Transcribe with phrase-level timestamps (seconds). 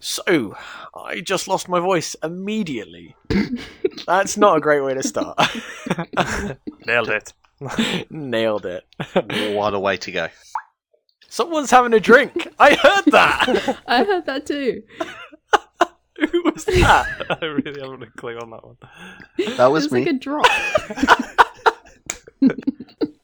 [0.00, 0.56] So,
[0.94, 3.16] I just lost my voice immediately.
[4.06, 5.36] That's not a great way to start.
[6.86, 7.32] Nailed it.
[8.10, 8.84] Nailed it.
[9.54, 10.28] What a way to go.
[11.28, 12.48] Someone's having a drink.
[12.58, 13.78] I heard that.
[13.86, 14.82] I heard that too.
[16.30, 17.06] Who was that?
[17.42, 18.76] I really haven't a clue on that one.
[19.38, 20.00] That It was was me.
[20.04, 20.46] like a drop.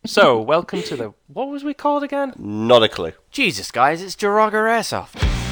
[0.06, 1.14] So, welcome to the.
[1.28, 2.34] What was we called again?
[2.36, 3.12] Not a clue.
[3.30, 5.43] Jesus, guys, it's Georaga Airsoft.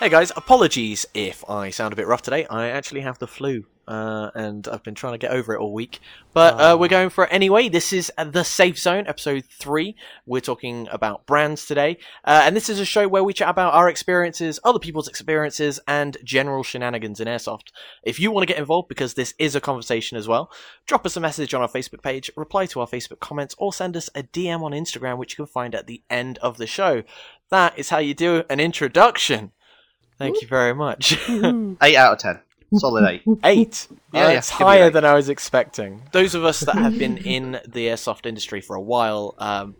[0.00, 2.46] Hey guys, apologies if I sound a bit rough today.
[2.46, 5.74] I actually have the flu, uh, and I've been trying to get over it all
[5.74, 6.00] week.
[6.32, 7.68] But uh, we're going for it anyway.
[7.68, 9.94] This is the Safe Zone, episode three.
[10.24, 13.74] We're talking about brands today, uh, and this is a show where we chat about
[13.74, 17.68] our experiences, other people's experiences, and general shenanigans in airsoft.
[18.02, 20.50] If you want to get involved, because this is a conversation as well,
[20.86, 23.98] drop us a message on our Facebook page, reply to our Facebook comments, or send
[23.98, 27.02] us a DM on Instagram, which you can find at the end of the show.
[27.50, 29.52] That is how you do an introduction.
[30.20, 31.18] Thank you very much.
[31.28, 32.40] Eight out of ten.
[32.74, 33.22] Solid eight.
[33.42, 33.88] Eight.
[34.12, 34.92] Yeah, yeah, it's give me higher eight.
[34.92, 36.02] than I was expecting.
[36.12, 39.74] Those of us that have been in the airsoft industry for a while, um,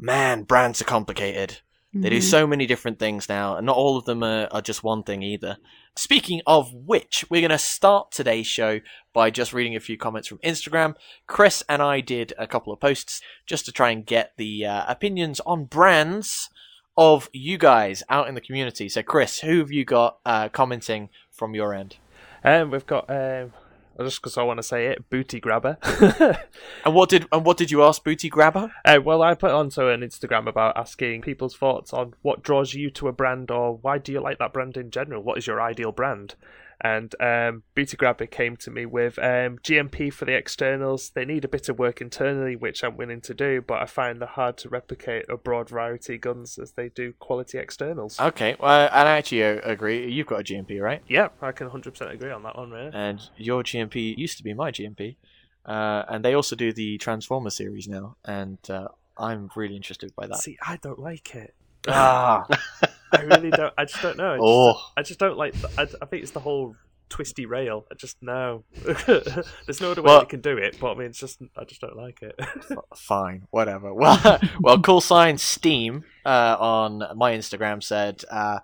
[0.00, 1.60] man, brands are complicated.
[1.94, 4.82] They do so many different things now, and not all of them are, are just
[4.82, 5.58] one thing either.
[5.94, 8.80] Speaking of which, we're going to start today's show
[9.12, 10.94] by just reading a few comments from Instagram.
[11.26, 14.84] Chris and I did a couple of posts just to try and get the uh,
[14.88, 16.48] opinions on brands
[16.96, 18.88] of you guys out in the community.
[18.88, 21.96] So, Chris, who have you got uh, commenting from your end?
[22.44, 23.08] Um, we've got.
[23.10, 23.52] Um,
[24.00, 25.78] just because I want to say it, booty grabber.
[26.84, 28.72] And what did and what did you ask, Booty Grabber?
[28.84, 32.90] Uh, well, I put onto an Instagram about asking people's thoughts on what draws you
[32.90, 35.22] to a brand or why do you like that brand in general?
[35.22, 36.34] What is your ideal brand?
[36.82, 41.10] And um, Beauty Grabber came to me with um, G&P for the externals.
[41.10, 44.20] They need a bit of work internally, which I'm willing to do, but I find
[44.20, 48.18] they're hard to replicate a broad variety of guns as they do quality externals.
[48.18, 50.10] Okay, well, and I actually uh, agree.
[50.10, 51.02] You've got a G&P, right?
[51.06, 52.90] yeah, I can 100% agree on that one, really.
[52.92, 55.16] And your G&P used to be my G&P,
[55.64, 60.26] uh, and they also do the Transformer series now, and uh, I'm really interested by
[60.26, 60.38] that.
[60.38, 61.54] See, I don't like it.
[61.88, 62.46] Ah,
[63.12, 63.72] I really don't.
[63.76, 64.32] I just don't know.
[64.32, 64.90] I just, Oh.
[64.96, 65.54] I just don't like.
[65.78, 66.76] I, I think it's the whole
[67.08, 67.84] twisty rail.
[67.90, 68.64] I just no.
[68.84, 71.64] There's no other way Well- they can do it, but I mean, it's just I
[71.64, 72.38] just don't like it.
[72.96, 73.92] fine, whatever.
[73.92, 78.24] Well, well, cool sign Steam uh, on my Instagram said.
[78.30, 78.60] Uh,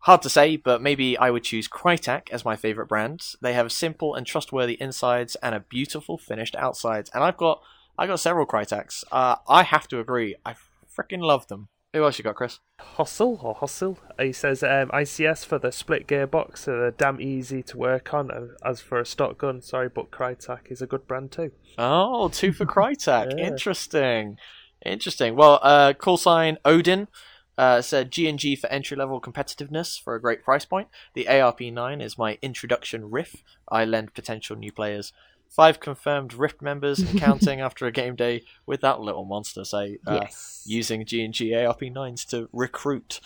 [0.00, 3.24] Hard to say, but maybe I would choose Krytac as my favorite brand.
[3.42, 7.10] They have simple and trustworthy insides and a beautiful finished outsides.
[7.12, 7.60] And I've got
[7.98, 9.04] I got several Krytac's.
[9.10, 10.36] Uh, I have to agree.
[10.44, 10.54] I
[10.96, 11.70] freaking love them.
[11.96, 12.60] Who else you got, Chris?
[12.78, 13.98] Hustle or Hustle?
[14.20, 16.58] He says um, ICS for the split gearbox.
[16.58, 18.30] So they're damn easy to work on.
[18.30, 21.52] And As for a stock gun, sorry, but Krytac is a good brand too.
[21.78, 23.32] Oh, two for Krytac.
[23.38, 23.46] Yeah.
[23.46, 24.36] Interesting.
[24.84, 25.36] Interesting.
[25.36, 27.08] Well, uh, call sign Odin
[27.56, 30.88] uh, said G&G for entry-level competitiveness for a great price point.
[31.14, 33.42] The ARP9 is my introduction riff.
[33.70, 35.14] I lend potential new players.
[35.48, 39.98] Five confirmed Rift members and counting after a game day with that little monster, say,
[40.06, 40.62] uh, yes.
[40.66, 43.20] using G&G ARP9s to recruit.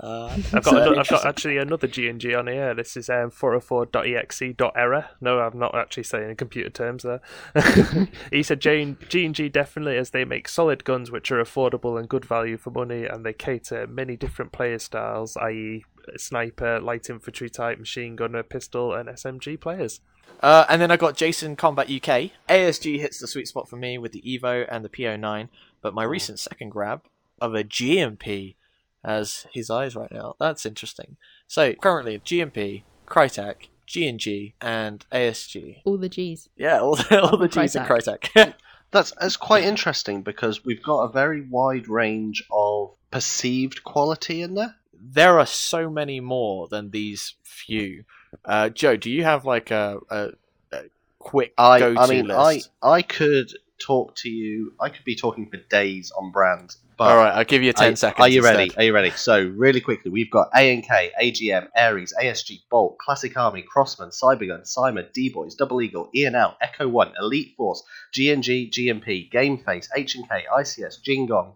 [0.00, 2.74] Uh, I've got, so ano- I've got actually another G and G on here.
[2.74, 5.08] This is um, 404.exe.error.
[5.20, 7.20] No, I'm not actually saying in computer terms there.
[8.30, 12.08] he said G and G definitely as they make solid guns which are affordable and
[12.08, 15.84] good value for money, and they cater many different player styles, i.e.,
[16.16, 20.00] sniper, light infantry type, machine gunner, pistol, and SMG players.
[20.40, 22.32] Uh, and then I got Jason Combat UK.
[22.48, 25.48] ASG hits the sweet spot for me with the Evo and the PO9,
[25.80, 27.02] but my recent second grab
[27.40, 28.56] of a G&P
[29.04, 30.34] has his eyes right now.
[30.38, 31.16] That's interesting.
[31.46, 35.82] So currently G&P, Krytac, G&G, and ASG.
[35.84, 36.48] All the G's.
[36.56, 38.54] Yeah, all the, all the G's in Krytac.
[38.90, 44.54] That's that's quite interesting because we've got a very wide range of perceived quality in
[44.54, 44.76] there.
[44.92, 48.04] there are so many more than these few.
[48.44, 50.28] Uh, Joe, do you have like a, a,
[50.72, 50.82] a
[51.18, 52.70] quick I go-to I mean list?
[52.82, 54.72] I I could talk to you.
[54.80, 56.78] I could be talking for days on brands.
[56.96, 58.20] But All right, I'll give you ten Are- seconds.
[58.24, 58.56] Are you instead.
[58.56, 58.76] ready?
[58.76, 59.10] Are you ready?
[59.10, 65.12] So, really quickly, we've got A&K, AGM, Ares, ASG, Bolt, Classic Army, Crosman, Cybergun, CYMA,
[65.12, 67.82] D-Boys, Double Eagle, E&L, Echo One, Elite Force,
[68.12, 71.54] G&G, G&P, Gameface, H&K, ICS, Jingong,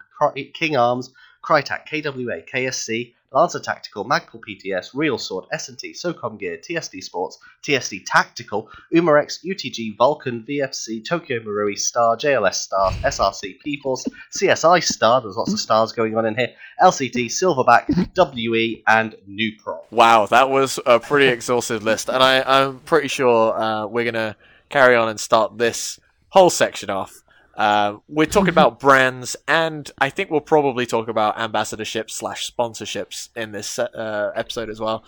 [0.54, 1.12] King Arms,
[1.44, 8.04] Krytac, KWA, KSC, Lancer Tactical, Magpul PTS, Real Sword, S&T, SOCOM Gear, TSD Sports, TSD
[8.06, 15.36] Tactical, Umarex, UTG, Vulcan, VFC, Tokyo Marui, Star, JLS Star, SRC, P-Force, CSI Star, there's
[15.36, 17.86] lots of stars going on in here, LCT, Silverback,
[18.16, 19.80] WE, and Nupro.
[19.90, 24.36] Wow, that was a pretty exhaustive list, and I, I'm pretty sure uh, we're gonna
[24.70, 27.22] carry on and start this whole section off
[27.58, 33.30] Uh, we're talking about brands, and I think we'll probably talk about ambassadorships slash sponsorships
[33.34, 35.04] in this uh, episode as well.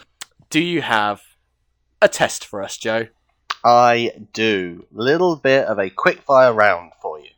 [0.51, 1.23] Do you have
[2.03, 3.07] a test for us, Joe?
[3.65, 4.87] I do.
[4.91, 7.31] Little bit of a quick fire round for you.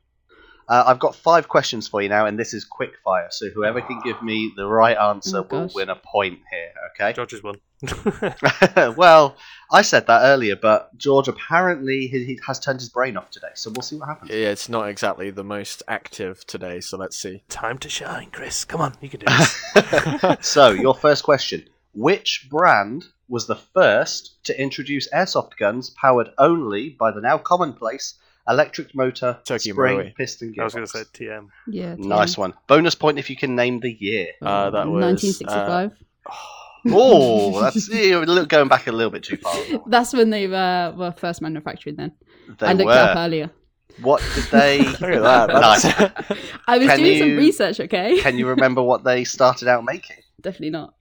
[0.69, 3.29] Uh, I've got five questions for you now, and this is quick fire.
[3.31, 5.75] So whoever can give me the right answer Oh, will gosh.
[5.75, 6.73] win a point here.
[6.95, 7.13] Okay.
[7.13, 7.57] George is one.
[8.97, 9.37] well,
[9.71, 13.49] I said that earlier, but George apparently he, he has turned his brain off today.
[13.55, 14.31] So we'll see what happens.
[14.31, 17.43] Yeah, it's not exactly the most active today, so let's see.
[17.49, 18.65] Time to shine, Chris.
[18.65, 20.37] Come on, you can do this.
[20.47, 26.91] so your first question: Which brand was the first to introduce airsoft guns powered only
[26.91, 28.15] by the now commonplace
[28.49, 30.15] electric motor, Tokyo spring, Marui.
[30.17, 31.49] piston I was going to say TM.
[31.69, 31.95] Yeah.
[31.99, 32.55] Nice one.
[32.67, 34.29] Bonus point if you can name the year.
[34.41, 35.93] Uh, that was, 1965.
[36.89, 39.55] Oh, that's you're going back a little bit too far.
[39.87, 41.97] That's when they uh, were first manufactured.
[41.97, 42.13] Then
[42.59, 43.21] They I looked it up were.
[43.23, 43.51] earlier.
[44.01, 44.79] What did they?
[44.83, 45.49] Look at that.
[45.51, 45.85] nice.
[46.67, 47.79] I was Can doing you- some research.
[47.79, 48.19] Okay.
[48.21, 50.17] Can you remember what they started out making?
[50.41, 50.95] Definitely not.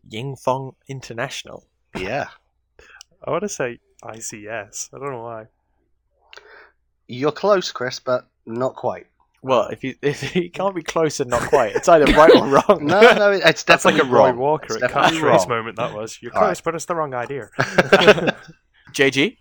[0.09, 1.65] Ying Fong International.
[1.97, 2.29] Yeah,
[3.27, 4.91] I want to say ICS.
[4.95, 5.47] I don't know why.
[7.09, 9.07] you're close, Chris, but not quite.
[9.43, 12.47] Well, if you if you can't be close and not quite, it's either right or
[12.47, 12.87] wrong.
[12.87, 14.37] No, no, it's That's like definitely a Roy wrong.
[14.39, 15.49] Walker It's at definitely catchphrase wrong.
[15.49, 15.77] moment.
[15.77, 16.19] That was.
[16.23, 16.65] You're All close, right.
[16.65, 17.51] but it's the wrong idea.
[18.93, 19.37] JG.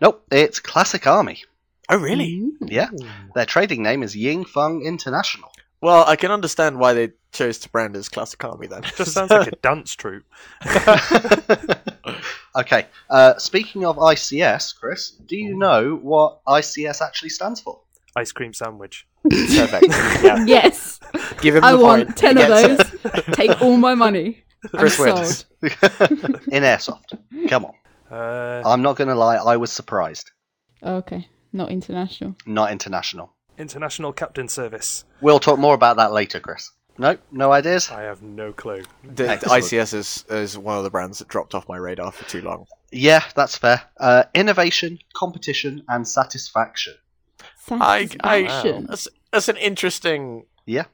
[0.00, 1.42] Nope, it's Classic Army.
[1.88, 2.50] Oh, really?
[2.60, 2.88] Yeah,
[3.34, 5.50] their trading name is Ying Feng International.
[5.80, 8.82] Well, I can understand why they chose to brand as Classic Army then.
[8.96, 10.24] Just sounds like a dance troupe.
[12.56, 17.80] okay, uh, speaking of ICS, Chris, do you know what ICS actually stands for?
[18.16, 19.06] Ice cream sandwich.
[19.28, 19.86] perfect.
[20.24, 20.98] Yeah, Yes.
[21.40, 21.74] give him the money.
[21.74, 22.16] I the want point.
[22.16, 23.24] ten of gets those.
[23.36, 24.44] Take all my money.
[24.72, 25.14] I'm Chris sold.
[25.14, 25.44] wins.
[25.62, 27.16] In airsoft.
[27.48, 27.74] Come on.
[28.10, 30.32] Uh, I'm not going to lie, I was surprised.
[30.82, 31.28] Okay.
[31.52, 32.34] Not international.
[32.46, 33.34] Not international.
[33.58, 35.04] International Captain Service.
[35.20, 36.70] We'll talk more about that later, Chris.
[36.98, 37.90] Nope, no ideas?
[37.90, 38.82] I have no clue.
[39.04, 42.24] The, the ICS is, is one of the brands that dropped off my radar for
[42.28, 42.66] too long.
[42.90, 43.82] Yeah, that's fair.
[43.98, 46.94] Uh, innovation, competition, and satisfaction.
[47.70, 48.86] I, I, Satisfaction.
[48.88, 50.46] that's, that's an interesting.
[50.66, 50.84] Yeah.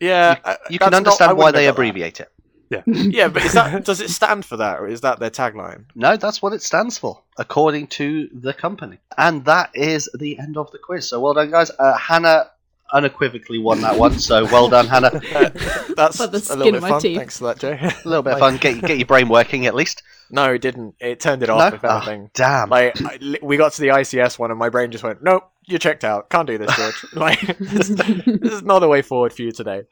[0.00, 1.88] Yeah, You, uh, you can understand I why they have got that.
[1.88, 2.28] abbreviate it.
[2.70, 2.82] Yeah.
[2.86, 5.84] Yeah, but is that does it stand for that, or is that their tagline?
[5.94, 8.98] No, that's what it stands for, according to the company.
[9.18, 11.06] And that is the end of the quiz.
[11.08, 11.70] So well done, guys.
[11.78, 12.50] Uh, Hannah
[12.92, 15.10] unequivocally won that one, so well done, Hannah.
[15.96, 17.00] That's a little bit fun.
[17.00, 17.18] teeth.
[17.18, 17.78] Thanks for that, Joe.
[17.80, 18.56] A little bit of fun.
[18.58, 20.02] Get, get your brain working at least.
[20.30, 20.94] no, it didn't.
[21.00, 21.54] It turned it No?
[21.58, 21.74] off.
[21.74, 22.68] If Oh, anything, damn.
[22.70, 25.78] like I, we got to the ICS one, and my brain just went, "Nope, you're
[25.78, 26.30] checked out.
[26.30, 27.04] Can't do this, George.
[27.14, 29.82] like this, this is not the way forward for you today."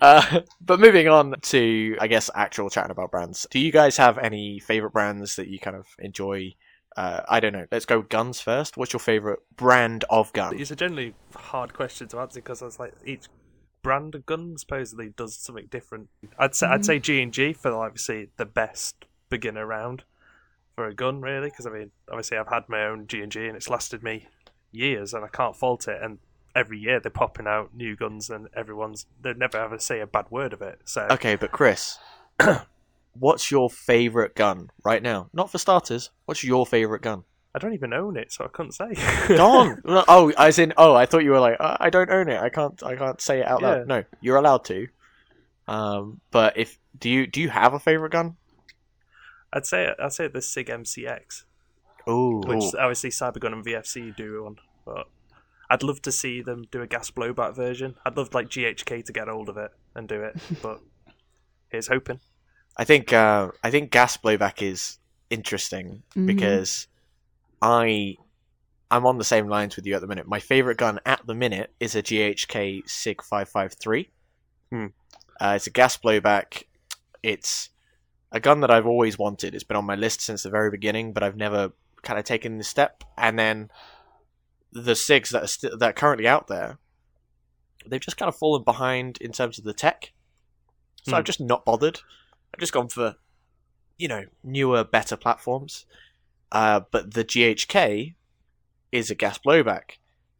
[0.00, 3.46] Uh, but moving on to, I guess, actual chatting about brands.
[3.50, 6.54] Do you guys have any favorite brands that you kind of enjoy?
[6.96, 7.66] Uh, I don't know.
[7.70, 8.76] Let's go guns first.
[8.76, 10.56] What's your favorite brand of gun?
[10.56, 13.26] These are generally hard questions to answer because it's like each
[13.82, 16.08] brand of gun supposedly does something different.
[16.38, 20.04] I'd say I'd say G and G for obviously the best beginner round
[20.74, 21.50] for a gun, really.
[21.50, 24.28] Because I mean, obviously I've had my own G and G and it's lasted me
[24.70, 26.00] years, and I can't fault it.
[26.02, 26.18] And
[26.54, 30.30] every year they're popping out new guns, and everyone's they never ever say a bad
[30.30, 30.80] word of it.
[30.84, 31.98] So Okay, but Chris,
[33.14, 35.28] what's your favorite gun right now?
[35.32, 36.10] Not for starters.
[36.26, 37.24] What's your favorite gun?
[37.54, 38.94] I don't even own it, so I couldn't say.
[39.28, 39.82] Go on.
[40.08, 42.40] Oh, as in, oh, I thought you were like, uh, I don't own it.
[42.40, 42.82] I can't.
[42.82, 43.78] I can't say it out loud.
[43.80, 43.84] Yeah.
[43.84, 44.88] No, you're allowed to.
[45.68, 48.36] Um, but if do you do you have a favorite gun?
[49.52, 51.44] I'd say I'd say the Sig MCX.
[52.08, 55.06] Ooh, which obviously Cybergun and VFC do one, but
[55.70, 57.94] I'd love to see them do a gas blowback version.
[58.04, 60.80] I'd love like GHK to get hold of it and do it, but
[61.68, 62.20] here's hoping.
[62.76, 64.98] I think uh, I think gas blowback is
[65.30, 66.26] interesting Mhm.
[66.26, 66.86] because
[67.60, 68.16] I
[68.90, 70.26] I'm on the same lines with you at the minute.
[70.26, 74.10] My favorite gun at the minute is a GHK Sig 553.
[74.70, 74.86] Hmm.
[75.40, 76.64] Uh, it's a gas blowback.
[77.22, 77.70] It's
[78.32, 79.54] a gun that I've always wanted.
[79.54, 82.58] It's been on my list since the very beginning, but I've never kind of taken
[82.58, 83.02] the step.
[83.16, 83.70] And then
[84.72, 86.78] the Sigs that are st- that are currently out there,
[87.86, 90.12] they've just kind of fallen behind in terms of the tech.
[91.04, 91.14] So Hmm.
[91.16, 92.00] I've just not bothered.
[92.54, 93.16] I've just gone for,
[93.98, 95.86] you know, newer, better platforms.
[96.50, 98.14] Uh, but the GHK
[98.90, 99.92] is a gas blowback.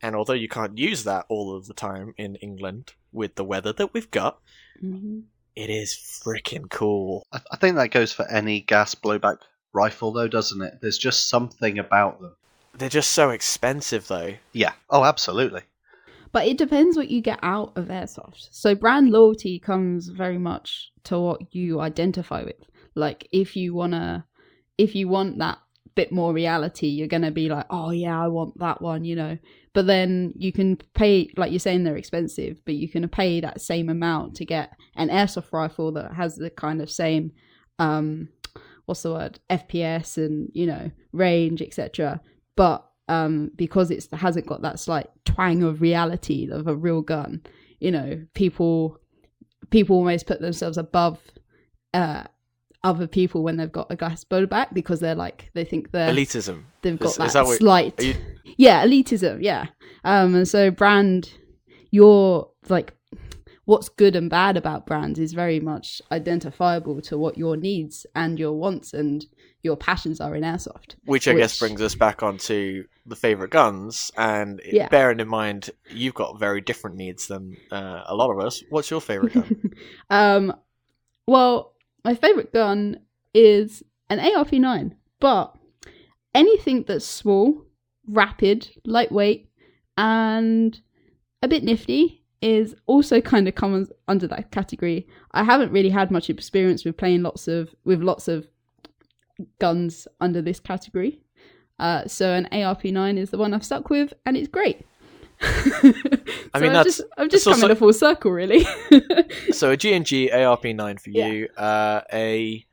[0.02, 3.72] And although you can't use that all of the time in England with the weather
[3.72, 4.40] that we've got,
[4.82, 5.22] Mhm.
[5.56, 7.24] it is freaking cool.
[7.32, 9.38] I, I think that goes for any gas blowback
[9.72, 10.80] rifle, though, doesn't it?
[10.82, 12.34] There's just something about them.
[12.74, 14.34] They're just so expensive, though.
[14.52, 14.72] Yeah.
[14.90, 15.62] Oh, absolutely.
[16.32, 18.48] But it depends what you get out of airsoft.
[18.50, 22.56] So brand loyalty comes very much to what you identify with.
[22.94, 24.26] Like if you wanna,
[24.78, 25.58] if you want that
[25.94, 29.36] bit more reality, you're gonna be like, oh yeah, I want that one, you know.
[29.74, 33.60] But then you can pay, like you're saying, they're expensive, but you can pay that
[33.60, 37.32] same amount to get an airsoft rifle that has the kind of same,
[37.78, 38.28] um,
[38.86, 42.20] what's the word, FPS and you know range, etc.
[42.56, 47.42] But um, because it hasn't got that slight twang of reality of a real gun,
[47.78, 48.98] you know, people
[49.70, 51.18] people almost put themselves above
[51.94, 52.24] uh,
[52.84, 56.12] other people when they've got a glass gas back because they're like they think they're
[56.12, 56.62] Elitism.
[56.82, 58.14] they've got Is- that, is that slight you-
[58.56, 59.66] yeah elitism yeah
[60.04, 61.32] um and so brand
[61.90, 62.92] your like
[63.66, 68.38] what's good and bad about brands is very much identifiable to what your needs and
[68.38, 69.26] your wants and
[69.62, 74.10] your passions are in airsoft Which I guess brings us back onto the favorite guns,
[74.16, 74.88] and Yeah.
[74.88, 78.62] bearing in mind you've got very different needs than uh, a lot of us.
[78.70, 79.70] What's your favorite gun?
[80.10, 80.52] um
[81.26, 82.98] well my favorite gun
[83.34, 85.54] is an ARP9 but
[86.34, 87.64] anything that's small
[88.08, 89.48] rapid lightweight
[89.96, 90.80] and
[91.42, 96.10] a bit nifty is also kind of comes under that category i haven't really had
[96.10, 98.48] much experience with playing lots of with lots of
[99.58, 101.20] guns under this category
[101.78, 104.84] uh, so an arp9 is the one i've stuck with and it's great
[105.44, 105.46] I
[106.54, 108.64] So mean, I'm that's- just, I'm just that's coming also- a full circle, really.
[109.52, 111.26] so a G&G ARP9 for Yeah.
[111.26, 112.64] you, uh, a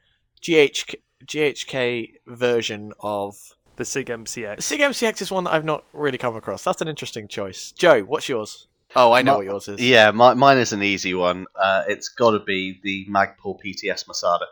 [0.43, 3.35] GHK, GHK version of
[3.77, 4.61] The Sig MCX.
[4.61, 6.63] Sig MCX is one that I've not really come across.
[6.63, 7.71] That's an interesting choice.
[7.71, 8.67] Joe, what's yours?
[8.95, 9.79] Oh, I know My- what yours is.
[9.81, 11.47] Yeah, my, mine is an easy one.
[11.55, 14.45] Uh, it's got to be the Magpul PTS Masada.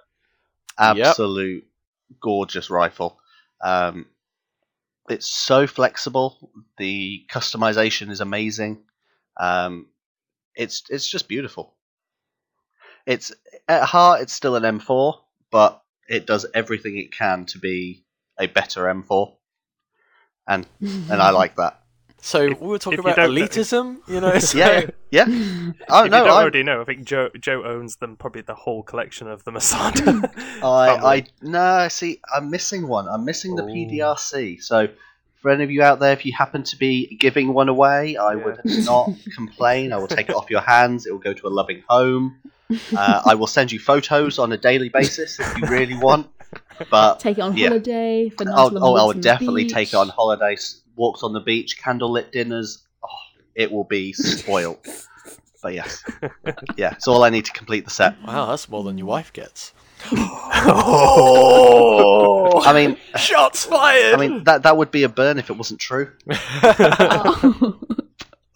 [0.79, 1.65] Absolute
[2.21, 3.19] gorgeous rifle.
[3.63, 4.07] Um,
[5.09, 6.51] it's so flexible.
[6.77, 8.83] The customization is amazing.
[9.39, 9.87] Um,
[10.55, 11.75] it's it's just beautiful.
[13.05, 13.31] It's
[13.67, 15.17] at heart, it's still an M4,
[15.49, 18.03] but it does everything it can to be
[18.39, 19.33] a better M4,
[20.47, 21.81] and and I like that.
[22.19, 24.37] So we were talking if you about don't know- elitism, you know?
[24.39, 25.25] so- Yeah, yeah.
[25.89, 28.41] Oh if no, you don't I, already know, I think Joe Joe owns them probably
[28.41, 30.29] the whole collection of the Masada.
[30.63, 33.07] I, I no, see, I'm missing one.
[33.07, 33.67] I'm missing the Ooh.
[33.67, 34.61] PDRC.
[34.63, 34.87] So,
[35.41, 38.33] for any of you out there, if you happen to be giving one away, I
[38.33, 38.43] Yeah.
[38.45, 39.93] would not complain.
[39.93, 41.05] I will take it off your hands.
[41.05, 42.37] It will go to a loving home.
[42.95, 46.27] Uh, I will send you photos on a daily basis if you really want.
[46.89, 47.69] But Take it on Yeah.
[47.69, 49.73] holiday for nice oh, long oh, I walks would on definitely beach.
[49.73, 52.83] take it on holidays, walks on the beach, candlelit dinners.
[53.03, 53.07] Oh,
[53.55, 54.79] it will be spoiled.
[55.63, 56.03] but yes,
[56.75, 58.15] yeah, it's all I need to complete the set.
[58.25, 59.73] Wow, that's more than your wife gets.
[60.89, 64.13] oh, I mean, Shots fired!
[64.13, 66.11] I mean that that would be a burn if it wasn't true.
[66.29, 67.79] Oh.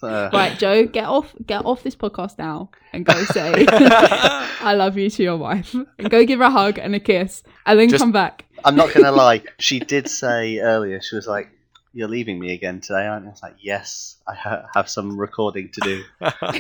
[0.04, 4.98] Uh, right, Joe, get off, get off this podcast now, and go say I love
[4.98, 7.88] you to your wife, and go give her a hug and a kiss, and then
[7.88, 8.46] Just- come back.
[8.66, 9.44] I'm not gonna lie.
[9.60, 11.04] She did say earlier.
[11.04, 11.52] She was like,
[11.94, 15.18] "You're leaving me again today, aren't you?" I was like, "Yes, I ha- have some
[15.20, 16.04] recording to do."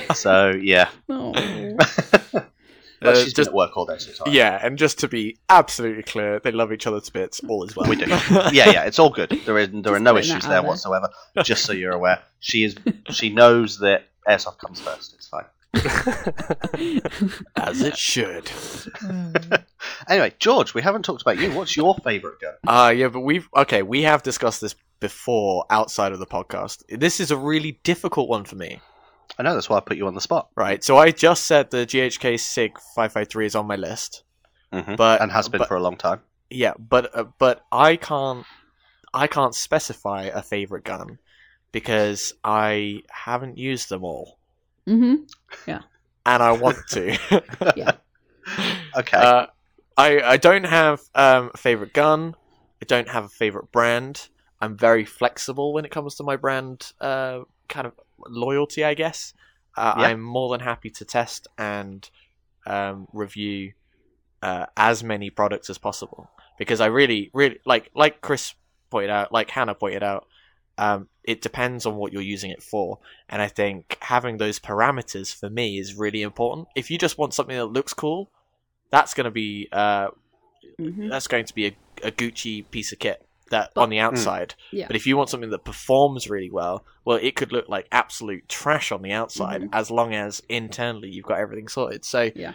[0.15, 1.31] So yeah, Oh.
[2.33, 2.45] but
[3.03, 3.97] Uh, she's been at work all day.
[3.97, 7.41] So it's yeah, and just to be absolutely clear, they love each other to bits.
[7.47, 7.89] All is well.
[7.89, 8.05] we do.
[8.51, 9.29] Yeah, yeah, it's all good.
[9.45, 10.63] There is there are no issues there there.
[10.63, 11.09] whatsoever.
[11.43, 12.75] Just so you're aware, she is.
[13.09, 15.15] She knows that airsoft comes first.
[15.15, 15.45] It's fine.
[17.55, 18.51] As it should.
[20.09, 21.51] Anyway, George, we haven't talked about you.
[21.51, 22.53] What's your favourite gun?
[22.67, 26.83] Uh yeah, but we've okay, we have discussed this before outside of the podcast.
[26.89, 28.79] This is a really difficult one for me.
[29.39, 30.49] I know that's why I put you on the spot.
[30.55, 30.83] Right.
[30.83, 34.23] So I just said the GHK SIG 553 is on my list.
[34.73, 36.21] hmm But and has been but- for a long time.
[36.49, 38.45] Yeah, but uh, but I can't
[39.13, 41.17] I can't specify a favorite gun
[41.71, 44.37] because I haven't used them all
[44.85, 45.15] hmm
[45.65, 45.81] Yeah.
[46.25, 47.17] and I want to.
[47.75, 47.91] Yeah.
[48.97, 49.17] Okay.
[49.17, 49.45] Uh,
[50.01, 52.35] I I don't have um, a favorite gun.
[52.81, 54.29] I don't have a favorite brand.
[54.59, 57.93] I'm very flexible when it comes to my brand uh, kind of
[58.27, 59.33] loyalty, I guess.
[59.75, 60.03] Uh, Yeah.
[60.07, 62.07] I'm more than happy to test and
[62.65, 63.73] um, review
[64.41, 68.53] uh, as many products as possible because I really, really like, like Chris
[68.89, 70.27] pointed out, like Hannah pointed out.
[70.77, 75.33] Um, it depends on what you're using it for, and I think having those parameters
[75.33, 76.67] for me is really important.
[76.75, 78.31] If you just want something that looks cool,
[78.91, 80.09] that's going to be uh,
[80.79, 81.09] Mhm.
[81.09, 84.55] that's going to be a, a Gucci piece of kit that But- on the outside.
[84.71, 84.87] Yeah.
[84.87, 88.47] But if you want something that performs really well, well, it could look like absolute
[88.47, 89.69] trash on the outside Mhm.
[89.73, 92.05] as long as internally you've got everything sorted.
[92.05, 92.53] So Yeah.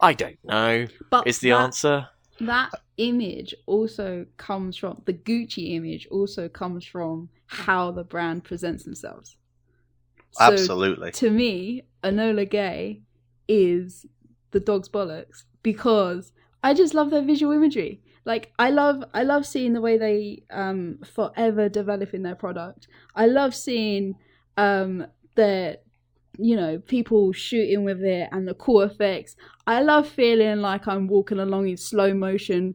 [0.00, 0.86] I don't know.
[1.10, 2.08] But Is the that, answer?
[2.40, 8.84] that image also comes from the Gucci image also comes from how the brand presents
[8.84, 9.36] themselves.
[10.32, 11.12] So Absolutely.
[11.12, 13.00] to me, Enola Gaye
[13.48, 14.04] is
[14.50, 16.30] the dog's bollocks because
[16.62, 18.00] I just love their visual imagery.
[18.24, 22.86] Like I love I love seeing the way they um forever developing their product.
[23.16, 24.14] I love seeing
[24.56, 25.78] um their
[26.38, 29.36] you know, people shooting with it and the cool effects.
[29.66, 32.74] I love feeling like I'm walking along in slow motion,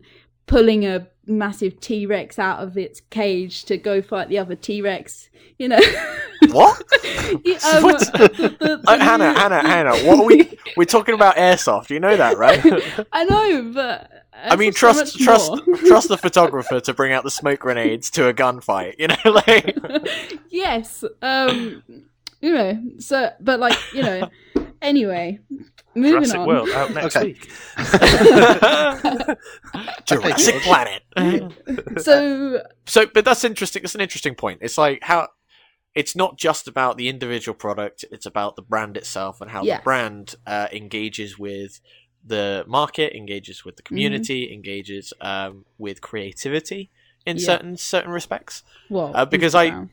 [0.49, 4.81] pulling a massive T Rex out of its cage to go fight the other T
[4.81, 5.29] Rex.
[5.57, 5.79] You know,
[6.51, 6.81] What?
[7.43, 7.99] Yeah, um, What?
[8.13, 9.97] the- the- Uh, the- Hannah, Hannah, Hannah.
[10.05, 10.57] What are we?
[10.75, 11.89] We're talking about airsoft.
[11.89, 12.59] You know that, right?
[13.11, 15.51] I know, but I mean, there's so trust, trust,
[15.85, 18.95] trust the photographer to bring out the smoke grenades to a gunfight.
[18.97, 19.77] You know, like
[20.49, 21.83] yes, um,
[22.41, 22.81] you know.
[22.99, 24.29] So, but like, you know.
[24.81, 25.39] Anyway,
[26.01, 26.47] moving Jurassic on.
[26.47, 27.25] World out next Okay.
[27.27, 27.49] week.
[30.05, 31.03] Jurassic Planet.
[32.01, 33.83] so, So, but that's interesting.
[33.83, 34.59] It's an interesting point.
[34.61, 35.29] It's like how
[35.95, 39.79] it's not just about the individual product; it's about the brand itself and how Yes.
[39.79, 41.79] the brand uh, engages with
[42.25, 46.89] the market, engages with the community, engages um, with creativity
[47.25, 47.45] in Yeah.
[47.45, 48.63] certain certain respects.
[48.89, 49.89] well, Uh, because I- Instagram.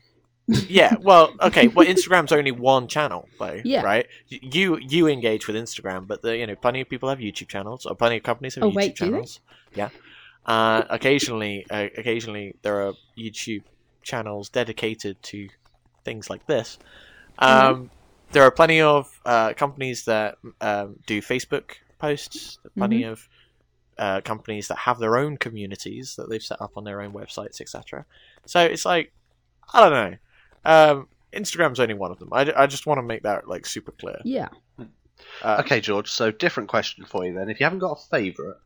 [0.47, 1.67] Yeah, well, okay.
[1.67, 3.81] Well, Instagram's only one channel, though, Yeah.
[3.81, 4.07] right?
[4.29, 7.85] You you engage with Instagram, but the you know plenty of people have YouTube channels,
[7.85, 9.39] or plenty of companies have Oh, YouTube wait, channels.
[9.75, 9.89] Yeah.
[10.45, 13.63] Uh, occasionally, uh, occasionally there are YouTube
[14.03, 15.49] channels dedicated to
[16.05, 16.79] things like this.
[17.39, 17.85] Um, Mm-hmm.
[18.33, 22.59] There are plenty of uh, companies that um, do Facebook posts.
[22.77, 23.11] Plenty Mm-hmm.
[23.11, 23.27] of
[23.97, 27.59] uh, companies that have their own communities that they've set up on their own websites,
[27.61, 28.05] etc.
[28.45, 29.11] So it's like
[29.73, 30.17] I don't know.
[30.65, 32.29] Um, Instagram's only one of them.
[32.31, 34.19] I, I just want to make that like super clear.
[34.23, 34.49] yeah,
[35.41, 36.09] Uh, Okay, George.
[36.09, 37.49] So, different question for you then.
[37.49, 38.57] If you haven't got a favourite,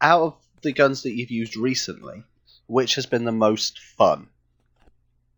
[0.00, 2.22] out of the guns that you've used recently,
[2.66, 4.28] which has been the most fun?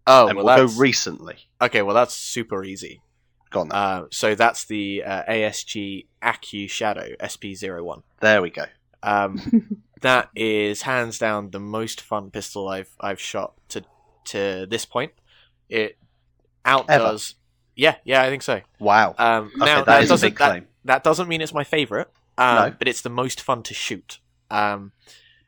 [0.06, 1.36] Oh, and well, we'll that's go recently.
[1.60, 1.82] okay.
[1.82, 3.00] Well, that's super easy.
[3.50, 3.70] Gone.
[3.72, 8.02] Uh, so that's the uh, ASG Acu Shadow SP01.
[8.20, 8.64] there we go.
[9.02, 13.84] Um, that is hands down the most fun pistol I've I've shot to
[14.26, 15.12] to this point.
[15.68, 15.98] It
[16.64, 17.34] outdoes.
[17.76, 18.60] Yeah, yeah, I think so.
[18.78, 19.14] Wow.
[19.18, 22.54] Um, okay, now that is doesn't big that, that doesn't mean it's my favorite, um,
[22.56, 22.74] No.
[22.78, 24.18] but it's the most fun to shoot.
[24.50, 24.92] Um,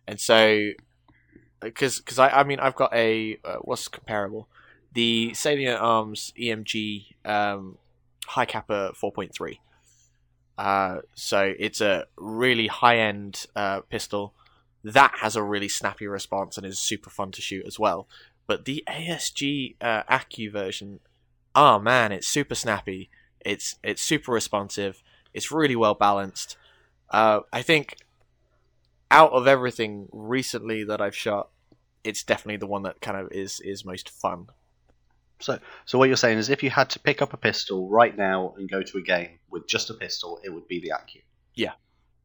[0.06, 0.70] and so,
[1.60, 4.48] because because I I mean I've got a uh, what's comparable,
[4.92, 7.78] the Salient Arms EMG um,
[8.26, 9.60] Hi-Capa four point three.
[10.56, 14.34] Uh, so it's a really high end uh, pistol
[14.84, 18.06] that has a really snappy response and is super fun to shoot as well.
[18.50, 20.98] But the ASG uh, Acu version,
[21.54, 23.08] oh man, it's super snappy.
[23.38, 25.04] It's it's super responsive.
[25.32, 26.56] It's really well balanced.
[27.10, 27.94] Uh, I think
[29.08, 31.50] out of everything recently that I've shot,
[32.02, 34.48] it's definitely the one that kind of is is most fun.
[35.38, 38.18] So, so what you're saying is, if you had to pick up a pistol right
[38.18, 41.22] now and go to a game with just a pistol, it would be the Acu.
[41.54, 41.74] Yeah.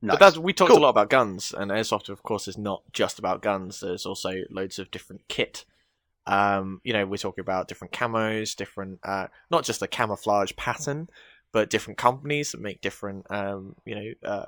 [0.01, 0.15] Nice.
[0.15, 0.79] But that's, we talked Cool.
[0.79, 3.81] a lot about guns, and airsoft, of course, is not just about guns.
[3.81, 5.65] There's also loads of different kit.
[6.27, 11.09] Um, you know, we're talking about different camos, different, uh, not just the camouflage pattern,
[11.51, 14.45] but different companies that make different, um, you know, uh,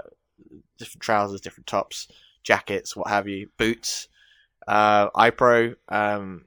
[0.78, 2.08] different trousers, different tops,
[2.44, 4.08] jackets, what have you, boots,
[4.68, 6.46] uh, eye pro, um,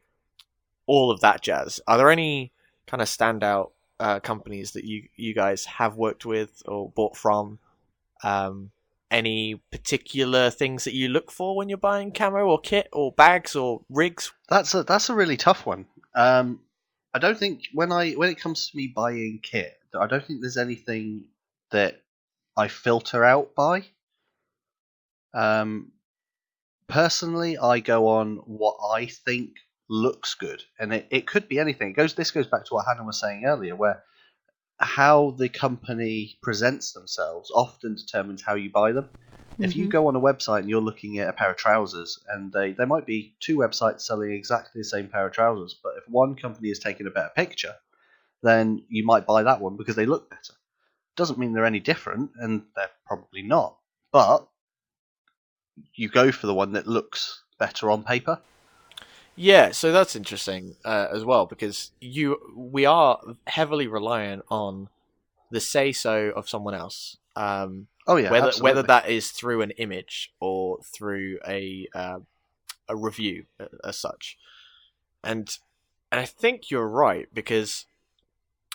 [0.86, 1.80] all of that jazz.
[1.86, 2.52] Are there any
[2.86, 7.58] kind of standout uh, companies that you you guys have worked with or bought from?
[8.22, 8.70] Um,
[9.11, 13.57] any particular things that you look for when you're buying camo or kit or bags
[13.57, 14.33] or rigs?
[14.49, 15.87] That's a that's a really tough one.
[16.14, 16.61] Um,
[17.12, 20.40] I don't think when I when it comes to me buying kit, I don't think
[20.40, 21.25] there's anything
[21.70, 22.03] that
[22.57, 23.85] I filter out by.
[25.35, 25.92] Um,
[26.88, 29.51] personally, I go on what I think
[29.88, 31.90] looks good, and it, it could be anything.
[31.90, 34.05] It goes this goes back to what Hannah was saying earlier, where
[34.80, 39.10] how the company presents themselves often determines how you buy them.
[39.58, 39.90] If you Mhm.
[39.90, 42.86] go on a website and you're looking at a pair of trousers, and they there
[42.86, 46.70] might be two websites selling exactly the same pair of trousers, but if one company
[46.70, 47.76] is taking a better picture,
[48.42, 50.54] then you might buy that one because they look better.
[51.16, 53.78] Doesn't mean they're any different, and they're probably not.
[54.12, 54.48] But
[55.94, 58.40] you go for the one that looks better on paper.
[59.42, 64.90] Yeah, so that's interesting uh, as well because you we are heavily reliant on
[65.50, 67.16] the say so of someone else.
[67.37, 68.70] Um, Oh yeah, whether absolutely.
[68.70, 72.18] whether that is through an image or through a uh,
[72.87, 74.37] a review uh, as such,
[75.24, 75.57] and
[76.12, 77.87] and I think you're right because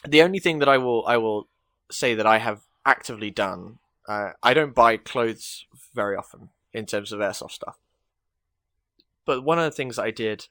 [0.04, 1.48] the only thing that I will I will
[1.92, 7.12] say that I have actively done uh, I don't buy clothes very often in terms
[7.12, 7.78] of airsoft stuff,
[9.26, 10.48] but one of the things I did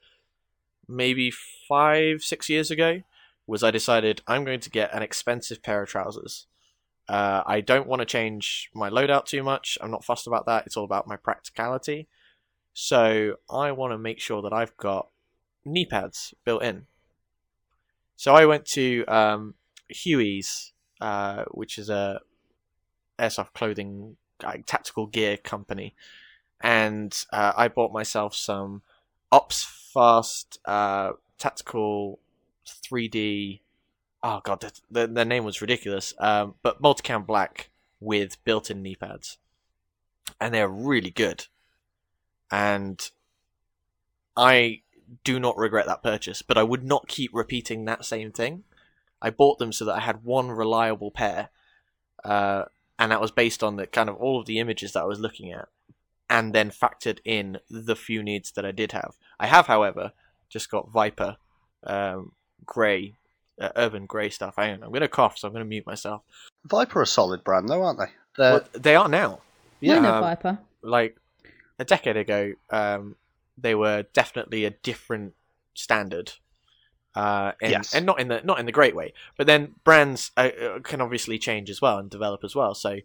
[0.87, 1.31] maybe
[1.67, 3.01] five six years ago
[3.47, 6.47] was I decided I'm going to get an expensive pair of trousers.
[7.07, 9.77] Uh, I don't want to change my loadout too much.
[9.81, 10.65] I'm not fussed about that.
[10.65, 12.07] It's all about my practicality.
[12.73, 15.09] So I want to make sure that I've got
[15.63, 16.87] knee pads built in.
[18.15, 19.53] So I went to um,
[19.89, 22.21] Huey's, uh, which is a
[23.19, 25.95] airsoft clothing like, tactical gear company,
[26.61, 28.81] and uh, I bought myself some
[29.31, 32.19] Ops Fast uh, tactical
[32.67, 33.59] 3D
[34.25, 36.13] oh god, the, the, their name was ridiculous.
[36.17, 39.37] Um, but multicam black with built-in knee pads,
[40.41, 41.45] and they're really good.
[42.51, 43.09] And
[44.35, 44.81] I
[45.23, 48.63] do not regret that purchase, but I would not keep repeating that same thing.
[49.21, 51.49] I bought them so that I had one reliable pair,
[52.23, 52.63] uh,
[52.97, 55.19] and that was based on the kind of all of the images that I was
[55.19, 55.69] looking at,
[56.29, 59.15] and then factored in the few needs that I did have.
[59.39, 60.11] I have, however,
[60.49, 61.37] just got Viper
[61.83, 62.31] um,
[62.65, 63.15] Grey
[63.59, 64.55] uh, urban grey stuff.
[64.57, 64.83] I am.
[64.83, 66.23] I'm going to cough, so I'm going to mute myself.
[66.65, 68.11] Viper are a solid brand, though, aren't they?
[68.37, 69.41] They're, Well, they are now.
[69.79, 70.59] Yeah, no um, Viper.
[70.81, 71.17] Like
[71.79, 73.15] a decade ago, um,
[73.57, 75.33] they were definitely a different
[75.73, 76.33] standard.
[77.15, 77.93] Uh, and, Yes.
[77.93, 79.13] and not in the not in the great way.
[79.37, 82.75] But then brands uh, uh, can obviously change as well and develop as well.
[82.75, 82.97] So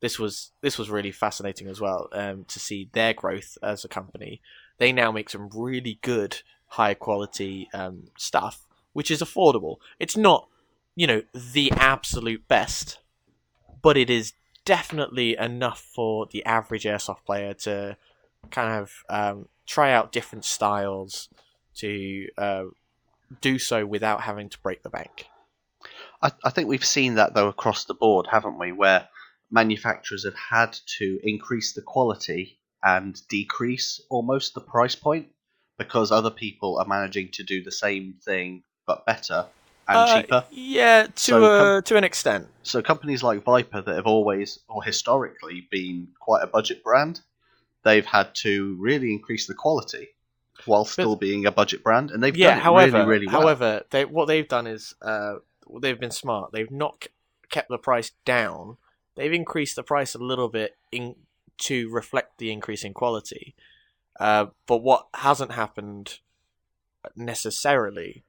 [0.00, 3.88] this was this was really fascinating as well um, to see their growth as a
[3.88, 4.40] company.
[4.78, 9.76] They now make some really good high quality um, stuff, which is affordable.
[9.98, 10.48] It's not
[10.94, 12.98] you know the absolute best,
[13.82, 14.32] but it is
[14.64, 17.96] definitely enough for the average airsoft player to
[18.50, 21.28] kind of um, try out different styles
[21.74, 22.64] to uh,
[23.40, 25.26] do so without having to break the bank.
[26.22, 28.72] I, I think we've seen that though across the board, haven't we?
[28.72, 29.08] Where
[29.50, 35.28] manufacturers have had to increase the quality and decrease almost the price point
[35.78, 39.46] because other people are managing to do the same thing but better
[39.88, 40.44] and Uh, cheaper.
[40.50, 42.48] Yeah, to So a to an extent.
[42.62, 47.20] So companies like Viper that have always or historically been quite a budget brand,
[47.84, 50.08] they've had to really increase the quality
[50.66, 53.42] while still being a budget brand, and they've yeah, however, really, really well.
[53.42, 55.36] however, they, what they've done is uh,
[55.80, 56.52] they've been smart.
[56.52, 57.06] They've not
[57.48, 58.76] kept the price down.
[59.18, 61.16] They've increased the price a little bit in
[61.62, 63.56] to reflect the increase in quality.
[64.20, 66.20] Uh, but what hasn't happened
[67.16, 68.22] necessarily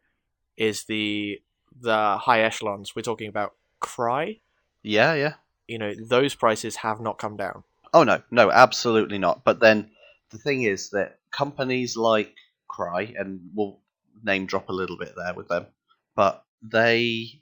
[0.58, 1.42] is the
[1.80, 2.96] the high echelons.
[2.96, 4.40] We're talking about Crye.
[4.82, 5.34] yeah, yeah.
[5.68, 7.64] You know, those prices have not come down.
[7.94, 9.44] Oh no, no, absolutely not.
[9.44, 9.92] But then
[10.32, 12.34] the thing is that companies like
[12.68, 13.80] Crye, and we'll
[14.24, 15.68] name drop a little bit there with them,
[16.16, 17.42] but they,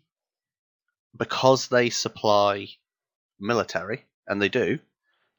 [1.15, 2.67] because they supply
[3.39, 4.79] military, and they do,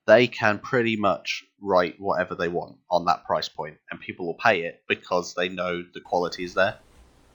[0.07, 4.35] they can pretty much write whatever they want on that price point, and people will
[4.35, 6.79] pay it because they know the quality is there,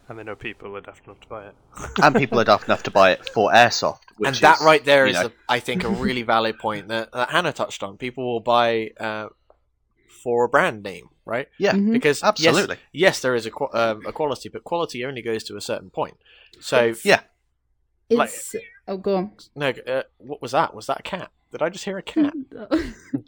[0.10, 1.56] And they know people are daft enough to buy it.
[2.04, 4.00] and people are daft enough to buy it for airsoft.
[4.18, 6.60] Which and that is, right there you is, know, a, I think, a really valid
[6.60, 7.98] point that, that Hannah touched on.
[7.98, 9.30] People will buy uh,
[10.24, 11.48] for a brand name, right?
[11.58, 11.94] yeah, Mhm.
[11.94, 12.78] Because absolutely.
[12.92, 16.18] yes, there is a, um, a quality, but quality only goes to a certain point.
[16.60, 17.22] So Yeah.
[18.10, 18.56] Like- It's
[18.88, 19.32] oh, go on.
[19.56, 20.74] no, uh, what was that?
[20.74, 21.32] Was that a cat?
[21.52, 22.34] Did I just hear a cat?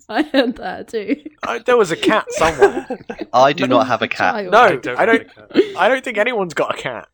[0.09, 1.21] I heard that too.
[1.43, 2.87] I, there was a cat somewhere.
[3.33, 4.33] I do not have a cat.
[4.33, 4.51] Child.
[4.51, 4.99] No, I don't.
[4.99, 7.07] I don't- think I- I don't think anyone's got a cat.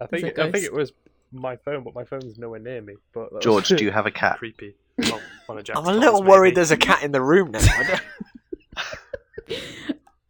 [0.00, 0.92] I think It's a I think it was
[1.32, 2.94] my phone, but my phone's nowhere near me.
[3.12, 4.36] But George, do you have a cat?
[4.38, 4.74] creepy?
[4.98, 6.54] Well, one of Jack's I'm a little worried maybe.
[6.56, 7.60] there's a cat in the room now.
[7.60, 8.00] I
[9.46, 9.58] don't-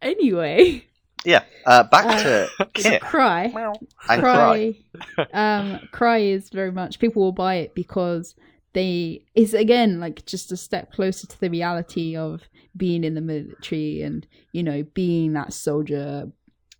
[0.01, 0.87] Anyway,
[1.25, 1.43] Yeah.
[1.65, 3.45] Uh, back Uh, to Kit Crye.
[3.45, 4.75] and Crye.
[5.03, 8.35] Crye um Crye is very much people will buy it because
[8.73, 12.41] they is again like just a step closer to the reality of
[12.77, 16.31] being in the military and you know being that soldier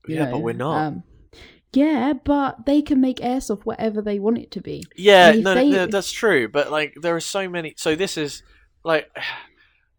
[0.07, 0.77] you Yeah, know, but we're not.
[0.87, 1.03] um,
[1.73, 5.69] yeah but they can make airsoft whatever they want it to be Yeah, no, they-
[5.69, 6.47] no, that's true.
[6.47, 7.73] But like, there are so many.
[7.77, 8.41] So this is
[8.83, 9.07] like,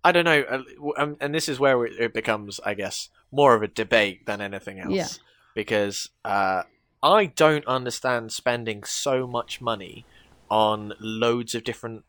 [0.03, 0.63] I don't know, uh,
[1.03, 4.41] um, and this is where it it becomes, I guess, more of a debate than
[4.41, 4.95] anything else.
[4.95, 5.09] Yeah.
[5.55, 6.63] Because uh,
[7.03, 10.07] I don't understand spending so much money
[10.49, 12.05] on loads of different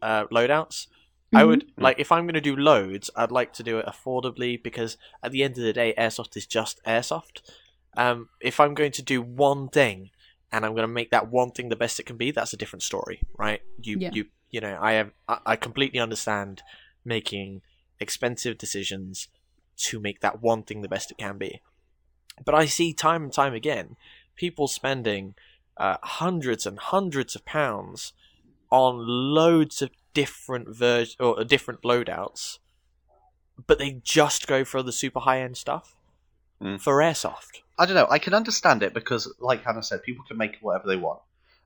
[0.00, 0.86] uh, loadouts.
[1.34, 1.46] I Mhm.
[1.48, 4.96] would like if I'm going to do loads, I'd like to do it affordably because
[5.22, 7.42] at the end of the day, airsoft is just airsoft.
[7.96, 10.10] Um, if I'm going to do one thing
[10.52, 12.56] and I'm going to make that one thing the best it can be, that's a
[12.56, 13.60] different story, right?
[13.80, 14.10] You Yeah.
[14.12, 16.62] you you know, I have I, I completely understand
[17.04, 17.62] making
[18.00, 19.28] expensive decisions
[19.76, 21.60] to make that one thing the best it can be.
[22.44, 23.96] But I see time and time again
[24.36, 25.34] people spending
[25.76, 28.12] uh, hundreds and hundreds of pounds
[28.70, 32.58] on loads of different ver- or uh, different loadouts,
[33.66, 35.96] but they just go for the super high end stuff
[36.62, 36.80] Mm.
[36.80, 37.62] for airsoft.
[37.76, 38.06] I don't know.
[38.08, 41.20] I can understand it because, like Hannah said, people can make whatever they want,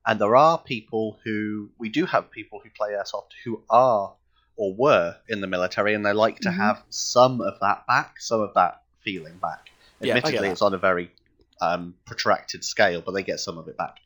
[0.07, 4.15] and there are people who we do have people who play airsoft who are
[4.59, 6.57] or were in the military, and they like to Mhm.
[6.57, 9.71] have some of that back, some of that feeling back.
[10.01, 11.11] Yeah, Admittedly, it's on a very
[11.61, 13.97] um, protracted scale, but they get some of it back.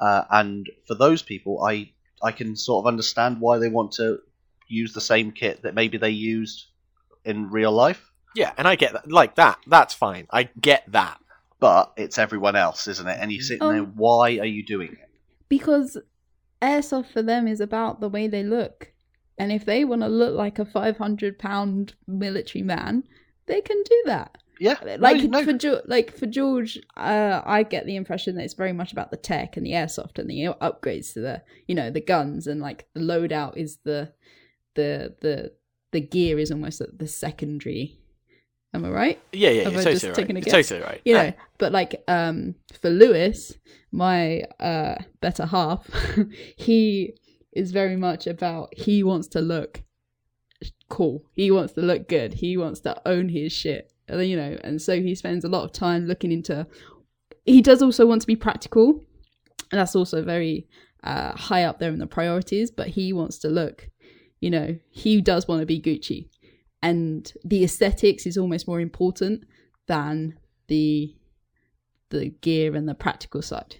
[0.00, 1.92] Uh, and for those people, I
[2.22, 4.22] I can sort of understand why they want to
[4.66, 6.66] use the same kit that maybe they used
[7.24, 9.08] in real life, Yeah, and I get that.
[9.10, 10.26] Like that, that's fine.
[10.30, 11.20] I get that.
[11.60, 13.18] but it's everyone else, isn't it?
[13.20, 15.08] And you're sitting there, Um, why are you doing it?
[15.48, 15.96] because
[16.60, 18.92] airsoft for them is about the way they look
[19.38, 23.04] and if they want to look like a 500 pound military man
[23.46, 25.44] they can do that Yeah, like no, no.
[25.44, 29.10] for George, like for George, uh, I get the impression that it's very much about
[29.10, 32.60] the tech and the airsoft and the upgrades to the you know the guns and
[32.60, 34.12] like the loadout is the
[34.74, 35.52] the the
[35.92, 37.98] the gear is almost the secondary.
[38.74, 39.20] Am I right?
[39.32, 40.30] Yeah, yeah, Have you're totally right.
[40.46, 41.00] You're totally right.
[41.04, 43.56] You know, but like um for Lewis,
[43.92, 45.88] my uh better half,
[46.56, 47.14] he
[47.56, 49.82] is very much about he wants to look
[50.88, 51.24] cool.
[51.32, 52.34] He wants to look good.
[52.34, 53.92] He wants to own his shit.
[54.08, 56.66] You know, and so he spends a lot of time looking into.
[57.44, 59.04] He does also want to be practical,
[59.72, 60.68] and that's also very
[61.02, 62.70] uh, high up there in the priorities.
[62.70, 63.88] But he wants to look,
[64.40, 66.28] you know, he does want to be Gucci,
[66.82, 69.44] and the aesthetics is almost more important
[69.88, 70.38] than
[70.68, 71.16] the
[72.10, 73.76] the gear and the practical side.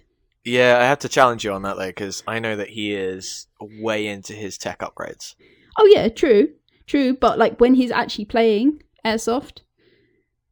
[0.47, 3.47] Yeah, I have to challenge you on that though, because I know that he is
[3.59, 5.35] way into his tech upgrades.
[5.77, 6.49] Oh yeah, true,
[6.85, 7.13] true.
[7.15, 9.59] But like when he's actually playing airsoft,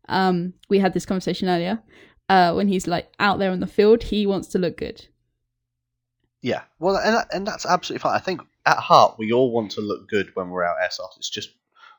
[0.09, 1.81] um, we had this conversation earlier.
[2.27, 5.07] Uh, when he's like out there on the field, he wants to look good.
[6.41, 8.15] Yeah, well, and that- and that's absolutely fine.
[8.15, 11.17] I think at heart we all want to look good when we're out airsoft.
[11.17, 11.51] It's just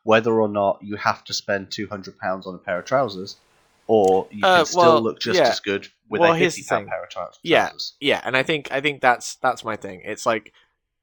[0.03, 3.37] whether or not you have to spend two hundred pounds on a pair of trousers,
[3.87, 5.49] or you can Uh, still well, look just yeah.
[5.49, 7.41] as good with Well, a here's the fifty pound pair of trousers.
[7.43, 7.71] Yeah.
[8.01, 10.03] Yeah, and I think I think that's that's my thing.
[10.05, 10.53] It's like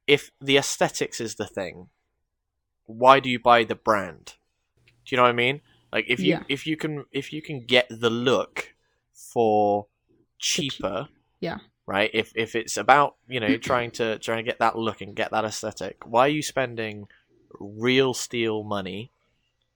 [0.06, 1.88] if the aesthetics is the thing,
[2.86, 4.34] why do you buy the brand?
[5.04, 5.60] Do you know what I mean?
[5.92, 6.42] Like if you Yeah.
[6.48, 8.74] if you can if you can get the look
[9.14, 9.86] for
[10.38, 11.08] cheaper,
[11.40, 11.58] yeah.
[11.86, 12.10] right?
[12.12, 15.30] If if it's about you know trying to trying to get that look and get
[15.30, 17.06] that aesthetic, why are you spending
[17.58, 19.12] real steel money?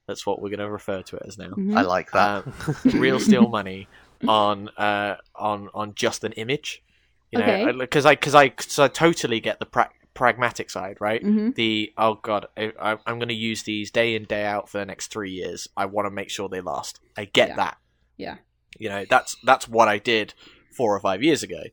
[0.09, 1.51] That's what we're going to refer to it as now.
[1.51, 1.77] Mhm.
[1.77, 2.45] I like that.
[2.47, 3.87] Um, real steel money
[4.27, 6.83] on uh on on just an image
[7.31, 11.23] you know because i because i cause i totally get the pra- pragmatic side right
[11.23, 11.55] Mhm.
[11.55, 14.77] the oh god I, I, i'm going to use these day in day out for
[14.79, 17.55] the next three years i want to make sure they last i get Yeah.
[17.55, 17.77] that
[18.17, 18.35] Yeah.
[18.77, 20.33] you know that's that's what i did
[20.75, 21.63] four or five years ago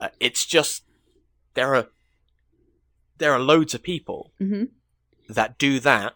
[0.00, 0.82] uh, it's just
[1.54, 1.86] there are
[3.16, 4.68] there are loads of people Mhm.
[5.30, 6.12] that do that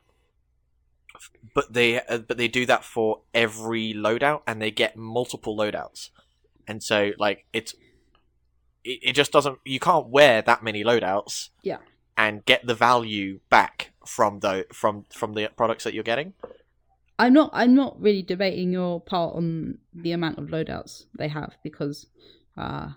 [1.54, 6.10] but they uh, but they do that for every loadout and they get multiple loadouts
[6.68, 7.74] and so like it's
[8.84, 11.78] it, it just doesn't you can't wear that many loadouts Yeah.
[12.16, 16.34] and get the value back from the from from the products that you're getting
[17.16, 17.50] I'm not.
[17.52, 22.06] I'm not really debating your part on the amount of loadouts they have because,
[22.56, 22.88] uh,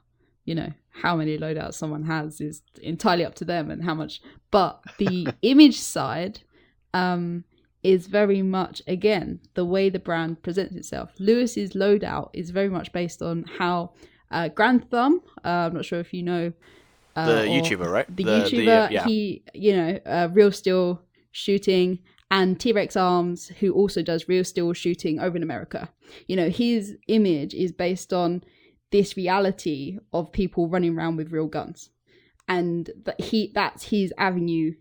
[0.44, 4.20] you know, how many loadouts someone has is entirely up to them and how much.
[4.50, 6.40] But the image side,
[6.96, 7.44] um,
[7.88, 11.10] is very much again the way the brand presents itself.
[11.20, 13.92] Lewis's loadout is very much based on how
[14.30, 15.22] uh, Garand Thumb.
[15.46, 16.52] Uh, I'm not sure if you know
[17.16, 21.02] uh, the youtuber right the, the YouTuber, uh, yeah he, you know, uh, real steel
[21.32, 25.90] shooting, and T Rex Arms, who also does real steel shooting over in America.
[26.28, 28.44] You know, his image is based on
[28.92, 31.90] this reality of people running around with real guns,
[32.50, 34.74] and that he that's his avenue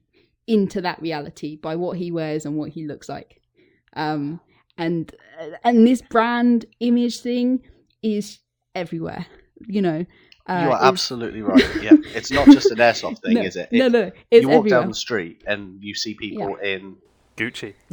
[0.46, 3.40] into that reality by what he wears and what he looks like.
[3.94, 4.40] Um,
[4.78, 5.14] and
[5.64, 7.60] and this brand image thing
[8.02, 8.38] is
[8.74, 9.26] everywhere.
[9.66, 10.06] You know,
[10.48, 11.64] uh, you are it's- absolutely right.
[11.82, 13.70] Yeah, it's not just an airsoft thing, no, is it?
[13.72, 14.80] No, It- no, it's you walk everywhere.
[14.80, 16.96] down the street and you see people in
[17.36, 17.74] Gucci.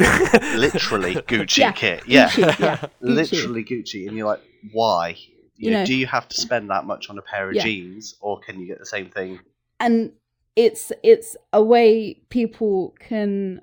[0.55, 2.03] literally Gucci Yeah, kit.
[2.07, 2.89] Yeah, Gucci, yeah, Gucci.
[3.01, 5.09] literally Gucci, and you're like, why?
[5.55, 7.55] You, You know, know- do you have to spend that much on a pair of
[7.55, 7.63] Yeah.
[7.63, 9.39] jeans, or can you get the same thing?
[9.79, 10.11] and
[10.55, 13.61] it's it's a way people can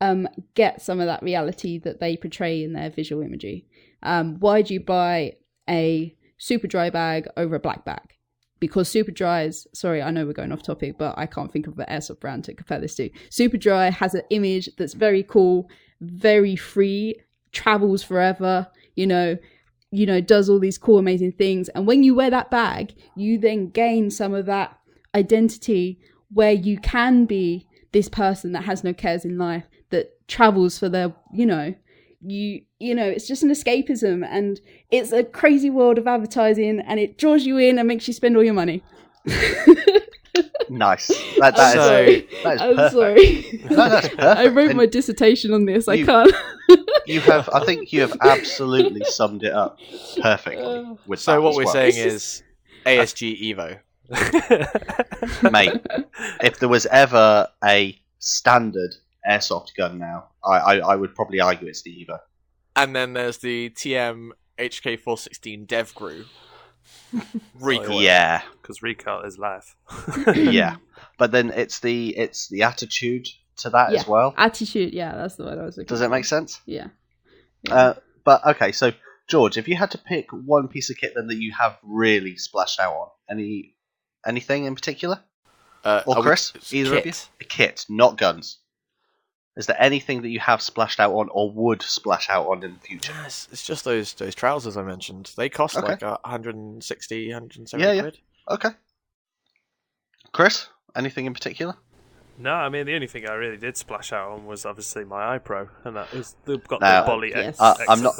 [0.00, 3.66] um get some of that reality that they portray in their visual imagery.
[4.02, 5.34] Um why do you buy
[5.68, 8.14] a Superdry bag over a black bag?
[8.58, 11.86] Because Superdry's sorry i know we're going off topic but i can't think of an
[11.88, 13.10] airsoft brand to compare this to.
[13.30, 15.68] Superdry has an image that's very cool
[16.00, 17.14] very free
[17.52, 18.66] travels forever
[18.96, 19.36] you know
[19.92, 21.68] you know does all these cool amazing things.
[21.68, 24.76] And when you wear that bag you then gain some of that
[25.14, 26.00] identity
[26.34, 30.88] where you can be this person that has no cares in life that travels for
[30.88, 31.74] their you know
[32.20, 36.98] you you know it's just an escapism and it's a crazy world of advertising and
[37.00, 38.82] it draws you in and makes you spend all your money
[40.70, 41.08] Nice.
[41.38, 42.28] That, that I'm is, sorry.
[42.42, 42.92] that is I'm perfect.
[42.94, 43.60] sorry.
[43.70, 44.22] No, that's perfect.
[44.22, 45.86] I wrote And my dissertation on this.
[45.88, 46.32] I can't.
[47.06, 49.78] You have, I think, you have absolutely summed it up
[50.22, 50.64] perfectly.
[50.64, 51.72] Uh, With So what we're well.
[51.74, 52.42] saying is
[52.86, 53.78] ASG Evo.
[55.50, 55.72] mate,
[56.42, 58.94] if there was ever a standard
[59.28, 62.18] airsoft gun now, I, I, I would probably argue it's the Evo.
[62.76, 66.24] And then there's the TM HK416 DEVGRU.
[67.60, 68.02] Recoil.
[68.02, 69.76] Yeah, Because recoil is life.
[70.34, 70.76] yeah.
[71.18, 74.00] But then it's the it's the attitude to that Yeah.
[74.00, 74.34] as well.
[74.36, 74.92] Attitude.
[74.92, 76.06] Yeah, that's the word I was looking Does for.
[76.06, 76.60] it make sense?
[76.66, 76.88] Yeah.
[77.70, 78.92] Uh, but okay, so
[79.28, 82.36] George, if you had to pick one piece of kit then that you have really
[82.36, 83.73] splashed out on, any
[84.26, 85.20] anything in particular?
[85.84, 87.12] Uh, Or are we- Chris, either of you?
[87.40, 88.58] A kit, not guns.
[89.56, 92.74] Is there anything that you have splashed out on or would splash out on in
[92.74, 93.12] the future?
[93.12, 95.30] Yeah, it's, it's just those those trousers I mentioned.
[95.36, 95.86] They cost Okay.
[95.86, 98.00] like a 160, 170 Yeah, yeah.
[98.02, 98.18] quid.
[98.50, 98.70] Okay.
[100.32, 101.76] Chris, anything in particular?
[102.36, 105.34] No, I mean the only thing I really did splash out on was obviously my
[105.34, 107.60] eye pro, and that was they've got Now- the Bolly Yes.
[107.60, 108.16] X, Uh, I'm not-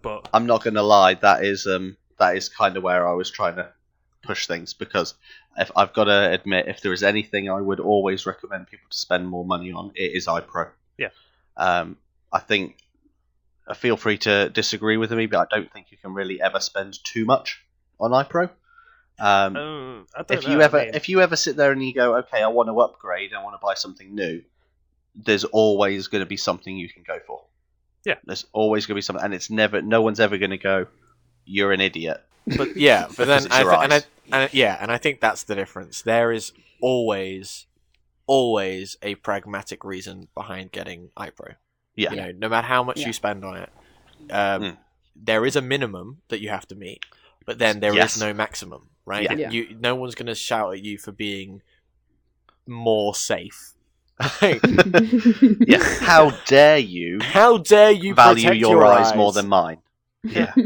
[0.00, 1.12] but I'm not going to lie.
[1.14, 3.70] That is um that is kind of where I was trying to
[4.22, 5.14] push things because
[5.56, 8.96] if I've got to admit, if there is anything I would always recommend people to
[8.96, 10.66] spend more money on, it is eye pro.
[10.98, 11.08] Yeah.
[11.56, 11.96] Um,
[12.32, 12.76] I think.
[13.66, 16.58] Uh, feel free to disagree with me, but I don't think you can really ever
[16.60, 17.62] spend too much
[18.00, 18.48] on eye pro.
[19.18, 21.70] Um, um, I don't if know, you I ever mean- if you ever sit there
[21.72, 24.42] and you go, okay, I want to upgrade, I want to buy something new,
[25.14, 27.44] there's always going to be something you can go for.
[28.04, 28.14] Yeah.
[28.24, 30.86] There's always going to be something, and it's never, no one's ever going to go,
[31.44, 32.24] you're an idiot.
[32.56, 34.06] But yeah, but then I th- and I, eyes.
[34.32, 36.02] and yeah, and I think that's the difference.
[36.02, 37.66] There is always,
[38.26, 41.54] always a pragmatic reason behind getting eye pro.
[41.96, 42.10] Yeah.
[42.10, 43.08] You know, no matter how much Yeah.
[43.08, 43.70] you spend on it,
[44.30, 44.76] um, Mm.
[45.16, 47.04] there is a minimum that you have to meet,
[47.46, 48.20] but then there is Yes.
[48.20, 49.24] no maximum, right?
[49.24, 49.34] Yeah.
[49.34, 49.50] Yeah.
[49.50, 51.62] You, no one's going to shout at you for being
[52.66, 53.72] more safe.
[54.42, 55.82] Yeah.
[56.00, 59.78] How dare you How dare you value protect your, your eyes, more than mine?
[60.22, 60.52] Yeah.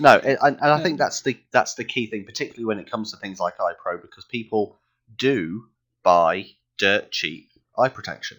[0.00, 3.12] no, and, and I think that's the that's the key thing, particularly when it comes
[3.12, 4.78] to things like eye pro, because people
[5.16, 5.66] do
[6.02, 6.46] buy
[6.78, 8.38] dirt cheap eye protection,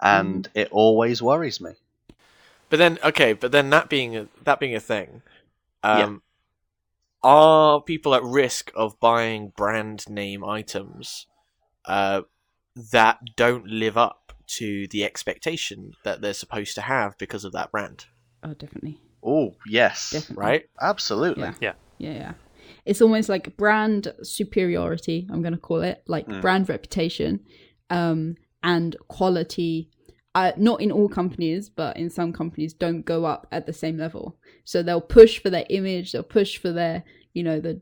[0.00, 0.50] and Mm.
[0.54, 1.72] it always worries me.
[2.68, 5.22] But then, okay, but then that being a, that being a thing,
[5.82, 6.22] um,
[7.22, 11.26] are people at risk of buying brand name items
[11.84, 12.22] uh,
[12.92, 17.70] that don't live up to the expectation that they're supposed to have because of that
[17.70, 18.06] brand,
[18.42, 19.00] oh, definitely.
[19.22, 20.36] Oh yes, Definitely.
[20.44, 20.64] right?
[20.80, 21.50] absolutely.
[21.60, 21.72] Yeah.
[21.98, 22.32] Yeah, yeah.
[22.86, 26.40] It's almost like brand superiority, I'm going to call it, like Mm.
[26.40, 27.40] brand reputation
[27.90, 29.90] um, and quality.
[30.34, 33.98] Uh, not in all companies, but in some companies, don't go up at the same
[33.98, 34.38] level.
[34.64, 37.02] So they'll push for their image, they'll push for their,
[37.34, 37.80] you know, the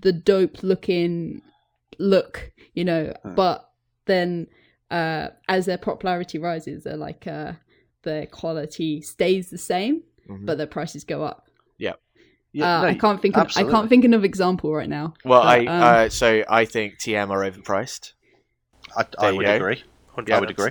[0.00, 1.40] the dope looking
[1.98, 3.14] look, you know.
[3.24, 3.34] Mm.
[3.34, 3.70] But
[4.04, 4.48] then,
[4.90, 7.52] uh, as their popularity rises, they're like uh,
[8.02, 10.46] their quality stays the same, Mhm.
[10.46, 11.48] but their prices go up.
[12.52, 15.14] Yeah, uh, no, I can't think of I can't think of an example right now.
[15.24, 18.12] Well, I um, uh, so I think TM are overpriced.
[18.96, 19.54] I, I would go.
[19.54, 19.84] agree.
[20.16, 20.32] 100%.
[20.32, 20.70] I would agree.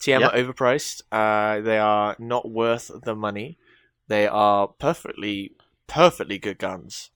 [0.00, 0.28] TM Yeah.
[0.28, 1.02] are overpriced.
[1.10, 3.58] Uh, they are not worth the money.
[4.06, 7.10] They are perfectly, perfectly good guns,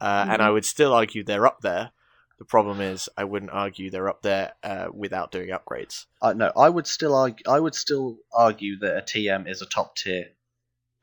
[0.00, 1.92] uh, and I would still argue they're up there.
[2.38, 6.06] The problem is, I wouldn't argue they're up there uh, without doing upgrades.
[6.20, 7.44] Uh, no, I would still argue.
[7.46, 10.30] I would still argue that a TM is a top tier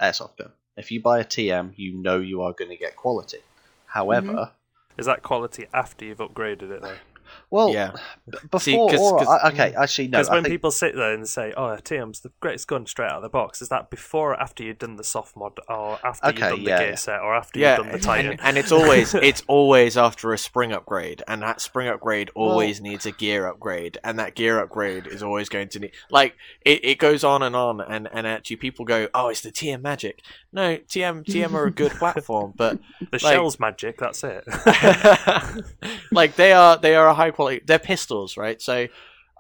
[0.02, 0.52] airsoft gun.
[0.78, 3.40] If you buy a TM, you know you are going to get quality.
[3.86, 4.54] However, mm-hmm.
[5.00, 6.98] Is that quality after you've upgraded it though?
[7.50, 7.92] Well, Yeah.
[8.30, 10.20] b- before, See, 'cause- all right, 'cause- I- okay, actually, no.
[10.20, 13.18] Because when think, people sit there and say, "Oh, TM's the greatest gun straight out
[13.18, 16.28] of the box," is that before or after you've done the soft mod, or after
[16.28, 16.96] Okay, you've done the gear yeah.
[16.96, 18.32] set, or after Yeah, you've done the Titan?
[18.34, 22.50] and, and it's always it's always after a spring upgrade, and that spring upgrade Well-
[22.52, 26.36] always needs a gear upgrade, and that gear upgrade is always going to need like
[26.62, 29.82] it, it goes on and on, and and actually people go, oh, it's the TM
[29.82, 30.22] magic.
[30.52, 32.78] No, TM TM are a good platform, but
[33.12, 33.98] the like- shell's magic.
[33.98, 34.44] That's it.
[36.12, 37.60] like they are they are a high quality.
[37.68, 38.60] They're pistols, right?
[38.70, 38.76] So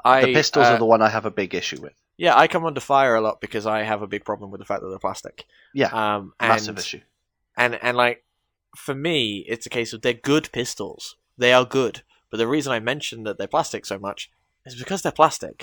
[0.05, 1.97] I the pistols uh, are the one I have a big issue with.
[2.25, 4.69] yeah I come under fire a lot because I have a big problem with the
[4.71, 5.35] fact that they're plastic.
[5.81, 7.01] Yeah, Um, and, massive issue.
[7.63, 8.17] and and like
[8.85, 9.19] for me,
[9.53, 11.03] it's a case of they're good pistols.
[11.43, 11.95] They are good,
[12.29, 14.29] but the reason I mention that they're plastic so much
[14.67, 15.57] is because they're plastic,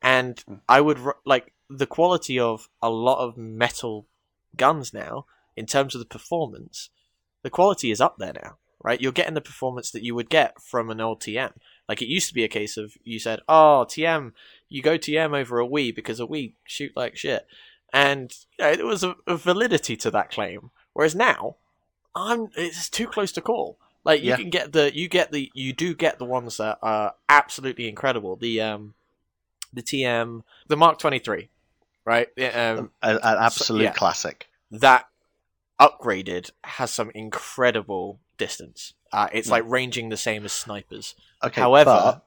[0.00, 0.60] and Mm.
[0.76, 0.98] I would
[1.32, 1.46] like
[1.80, 3.94] the quality of a lot of metal
[4.64, 5.14] guns now
[5.60, 6.76] in terms of the performance.
[7.44, 8.52] The quality is up there now,
[8.82, 9.00] right?
[9.00, 11.52] You're getting the performance that you would get from an old TM.
[11.88, 14.32] Like it used to be a case of you said, "Oh, TM,
[14.68, 17.46] you go TM over a WE because a WE shoot like shit,"
[17.92, 20.70] and you know, there was a, a validity to that claim.
[20.92, 21.56] Whereas now,
[22.14, 23.78] I'm it's too close to call.
[24.04, 24.36] Like you Yeah.
[24.36, 28.36] can get the you get the you do get the ones that are absolutely incredible.
[28.36, 28.94] The um
[29.72, 31.48] the TM the Mark twenty three,
[32.04, 32.28] right?
[32.38, 33.92] Um, An, an absolute yeah.
[33.92, 34.48] classic.
[34.70, 35.06] that
[35.80, 38.94] upgraded has some incredible distance.
[39.12, 41.14] Uh, it's like ranging the same as snipers.
[41.42, 42.26] Okay, However- but-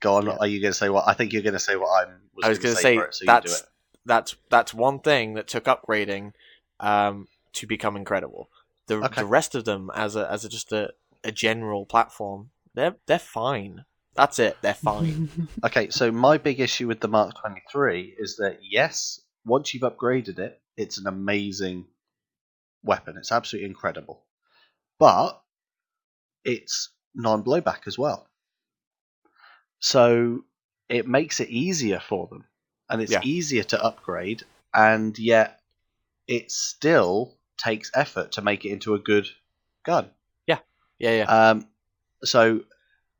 [0.00, 0.26] go on.
[0.26, 0.36] Yeah.
[0.40, 1.04] Are you going to say what?
[1.06, 2.14] I think you're going to say what I'm.
[2.34, 3.66] Was I was going going to to say it, so you do that's it.
[4.04, 6.32] that's that's one thing that took upgrading
[6.80, 8.50] um, to become incredible.
[8.86, 9.22] The Okay.
[9.22, 10.92] the rest of them as a as a, just a,
[11.22, 13.84] a general platform, they're they're fine.
[14.14, 14.56] That's it.
[14.62, 15.48] They're fine.
[15.64, 20.38] Okay, so my big issue with the Mark 23 is that yes, once you've upgraded
[20.38, 21.86] it, it's an amazing
[22.84, 23.16] weapon.
[23.16, 24.24] It's absolutely incredible.
[24.98, 25.40] But
[26.44, 28.28] it's non-blowback as well.
[29.80, 30.44] So
[30.88, 32.44] it makes it easier for them
[32.88, 33.20] and it's Yeah.
[33.24, 35.60] easier to upgrade and yet
[36.26, 39.28] it still takes effort to make it into a good
[39.84, 40.10] gun.
[40.98, 41.50] yeah, yeah.
[41.50, 41.68] Um,
[42.22, 42.60] so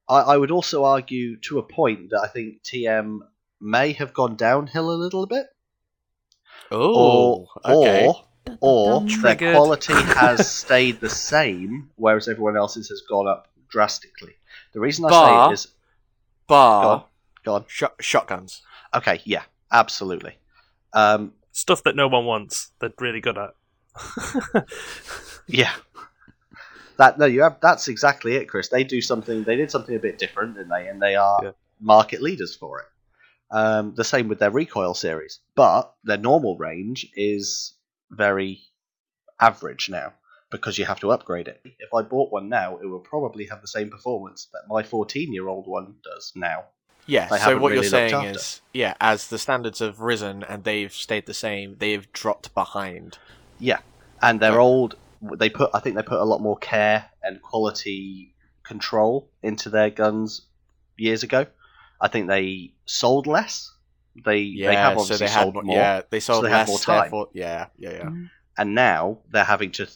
[0.08, 3.20] I, I would also argue to a point that I think TM
[3.60, 5.46] may have gone downhill a little bit,
[6.70, 8.06] oh, okay.
[8.06, 8.24] or
[8.60, 9.54] or their Triggered.
[9.56, 14.34] quality has stayed the same, whereas everyone else's has gone up drastically.
[14.72, 15.72] The reason I say Bar- it is, go
[16.48, 17.04] Bar on,
[17.44, 17.64] go on.
[17.68, 18.62] shot shotguns.
[18.94, 19.42] Okay, yeah,
[19.72, 20.36] absolutely.
[20.92, 22.72] Um, Stuff that no one wants.
[22.80, 23.54] They're really good at.
[25.46, 25.72] Yeah.
[26.96, 27.58] That no, you have.
[27.60, 28.68] That's exactly it, Chris.
[28.68, 29.44] They do something.
[29.44, 30.88] They did something a bit different, didn't they?
[30.88, 31.50] And they are Yeah.
[31.80, 32.86] market leaders for it.
[33.50, 37.73] Um, the same with their recoil series, but their normal range is
[38.10, 38.60] very
[39.40, 40.12] average now
[40.50, 41.60] because you have to upgrade it.
[41.64, 45.66] If I bought one now, it would probably have the same performance that my 14-year-old
[45.66, 46.64] one does now.
[47.06, 47.28] Yeah.
[47.28, 48.30] So what really you're saying after.
[48.30, 53.18] is, yeah, as the standards have risen and they've stayed the same, they've dropped behind.
[53.58, 53.80] Yeah,
[54.22, 54.96] and they're old.
[55.20, 59.90] They put, I think they put a lot more care and quality control into their
[59.90, 60.42] guns
[60.96, 61.46] years ago.
[62.00, 63.73] I think they sold less.
[64.24, 64.68] They Yeah.
[64.70, 65.62] they have so they had sold more.
[65.64, 66.68] more, Yeah, they sold they had less.
[66.68, 67.00] more time.
[67.02, 68.10] therefore- yeah, yeah, yeah.
[68.56, 69.86] and now they're having to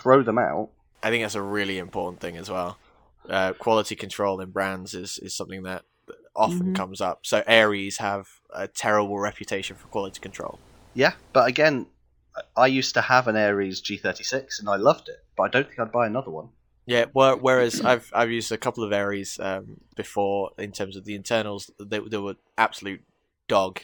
[0.00, 0.70] throw them out.
[1.02, 2.78] I think that's a really important thing as well.
[3.28, 5.84] Uh, quality control in brands is, is something that
[6.36, 6.76] often Mhm.
[6.76, 7.20] comes up.
[7.24, 10.58] So Ares have a terrible reputation for quality control.
[10.94, 11.86] Yeah, but again,
[12.36, 15.66] I- I used to have an Ares G36 and I loved it, but I don't
[15.66, 16.50] think I'd buy another one.
[16.86, 21.04] Yeah, where- whereas I've I've used a couple of Ares um, before in terms of
[21.04, 23.02] the internals, they they were absolute
[23.50, 23.80] dog.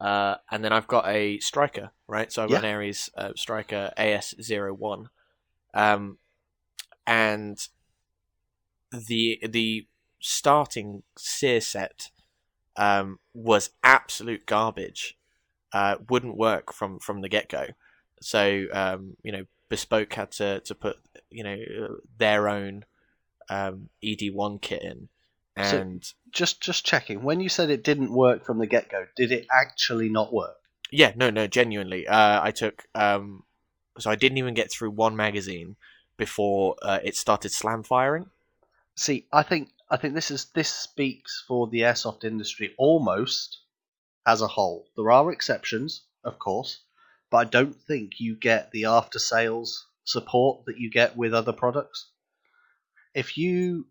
[0.00, 2.32] Uh, and then I've got a striker, right?
[2.32, 5.06] So I've got an Ares uh, striker AS01,
[5.74, 6.18] um,
[7.06, 7.58] and
[8.92, 9.86] the the
[10.20, 12.10] starting sear set
[12.76, 15.18] um, was absolute garbage.
[15.72, 17.66] Uh, wouldn't work from from the get go.
[18.22, 20.96] So um, you know, bespoke had to to put
[21.30, 21.58] you know
[22.16, 22.84] their own
[23.50, 25.08] um, ED1 kit in,
[25.62, 27.22] So- and Just just checking.
[27.22, 30.56] When you said it didn't work from the get go, did it actually not work?
[30.92, 33.44] yeah, no, no, genuinely, uh, I took um,
[33.98, 35.76] so I didn't even get through one magazine
[36.16, 38.26] before uh, it started slam firing.
[38.96, 43.58] See, I think I think this is this speaks for the airsoft industry almost
[44.26, 44.86] as a whole.
[44.96, 46.80] There are exceptions, of course,
[47.30, 51.52] but I don't think you get the after sales support that you get with other
[51.52, 52.08] products.
[53.14, 53.86] If you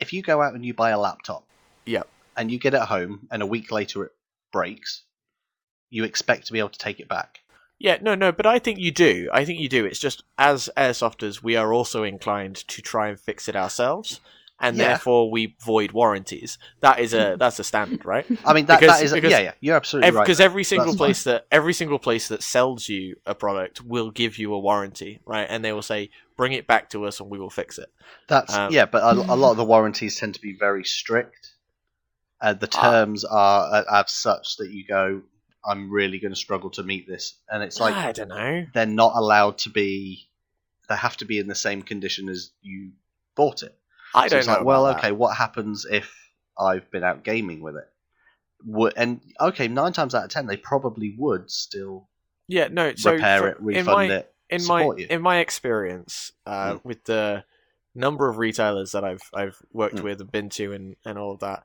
[0.00, 1.44] if you go out and you buy a laptop,
[1.86, 2.08] Yep.
[2.36, 4.12] and you get it home and a week later it
[4.52, 5.02] breaks,
[5.90, 7.40] you expect to be able to take it back.
[7.78, 9.28] Yeah, no, no, but I think you do.
[9.32, 9.84] I think you do.
[9.84, 14.20] It's just as airsofters, we are also inclined to try and fix it ourselves.
[14.60, 14.88] And Yeah.
[14.88, 16.58] therefore we void warranties.
[16.80, 18.26] That is a that's a standard, right?
[18.44, 19.52] I mean, that, Because- that is because yeah, yeah.
[19.60, 20.24] You're absolutely right.
[20.24, 24.10] Because every single That's place that every single place that sells you a product will
[24.10, 25.46] give you a warranty, right?
[25.48, 27.88] And they will say, "Bring it back to us, and we will fix it."
[28.28, 31.52] That's Um, yeah, but a, a lot of the warranties tend to be very strict.
[32.40, 32.90] Uh, the Ah.
[32.90, 35.22] terms are uh, as such that you go,
[35.64, 38.66] I'm really going to struggle to meet this, and it's like I don't know.
[38.74, 40.28] they're not allowed to be.
[40.88, 42.92] They have to be in the same condition as you
[43.34, 43.76] bought it.
[44.14, 44.54] I don't it's know.
[44.54, 45.06] like, well, about that.
[45.08, 46.12] okay, what happens if
[46.58, 47.88] I've been out gaming with it?
[48.64, 52.08] Would, and okay, nine times out of ten, they probably would still
[52.48, 52.94] Yeah, no.
[52.96, 54.34] So repair for- it, refund in my, it.
[54.50, 55.06] in my you.
[55.10, 56.84] in my experience uh, Mm.
[56.84, 57.44] with the
[57.94, 60.02] number of retailers that I've I've worked Mm.
[60.02, 61.64] with and been to and, and all of that,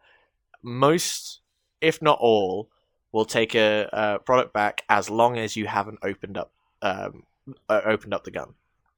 [0.62, 1.42] most,
[1.82, 2.70] if not all,
[3.12, 7.24] will take a, a product back as long as you haven't opened up um,
[7.70, 8.54] uh, opened up the gun,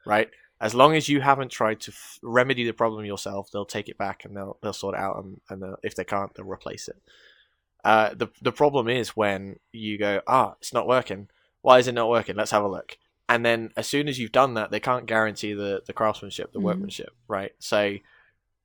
[0.05, 0.29] right?
[0.61, 3.97] As long as you haven't tried to f- remedy the problem yourself, they'll take it
[3.97, 6.97] back and they'll they'll sort it out, and, and if they can't, they'll replace it.
[7.83, 11.27] Uh, the the problem is when you go, ah, it's not working.
[11.61, 12.35] Why is it not working?
[12.35, 12.97] Let's have a look.
[13.27, 16.59] And then as soon as you've done that, they can't guarantee the the craftsmanship, the
[16.59, 16.63] Mhm.
[16.63, 17.51] workmanship, right?
[17.59, 17.95] So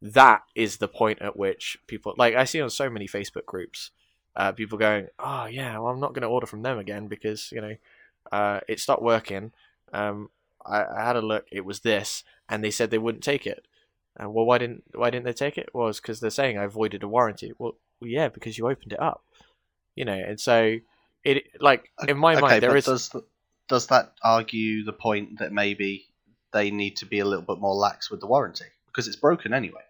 [0.03, 3.91] that is the point at which people like I see on so many Facebook groups,
[4.37, 7.51] uh, people going, oh yeah, well I'm not going to order from them again because
[7.53, 7.77] you know
[8.33, 9.53] uh, it stopped working.
[9.93, 10.31] Um,
[10.67, 13.67] I, I had a look, it was this, and they said they wouldn't take it.
[14.23, 15.71] Uh, well, why didn't why didn't they take it?
[15.73, 17.53] Well, it's because they're saying I voided a warranty.
[17.59, 19.25] Well, well, yeah, because you opened it up,
[19.95, 20.77] you know, and so
[21.25, 23.15] it like in my okay, mind there is does
[23.69, 26.07] does that argue the point that maybe
[26.53, 29.55] they need to be a little bit more lax with the warranty because it's broken
[29.55, 29.83] anyway?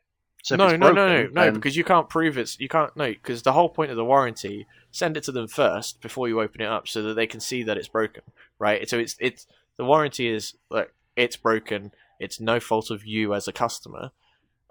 [0.42, 2.94] So no, no, no, broken, no, no, then- because you can't prove it's you can't
[2.96, 6.40] no because the whole point of the warranty send it to them first before you
[6.40, 8.22] open it up so that they can see that it's broken,
[8.58, 8.88] right?
[8.88, 9.46] So it's it's
[9.76, 11.92] the warranty is like it's broken.
[12.18, 14.10] It's no fault of you as a customer.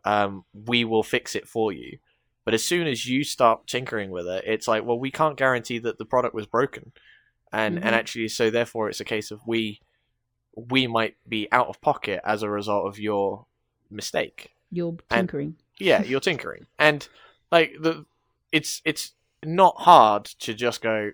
[0.06, 1.98] Um, we will fix it for you.
[2.46, 5.78] But as soon as you start tinkering with it, it's like, well, we can't guarantee
[5.80, 6.94] that the product was broken,
[7.52, 7.86] and Mhm.
[7.86, 9.82] and actually, so therefore, it's a case of we
[10.56, 13.46] we might be out of pocket as a result of your
[13.90, 15.56] mistake You're And- tinkering.
[15.80, 17.08] yeah you're tinkering and
[17.52, 18.06] like the
[18.52, 21.12] it's it's not hard to just go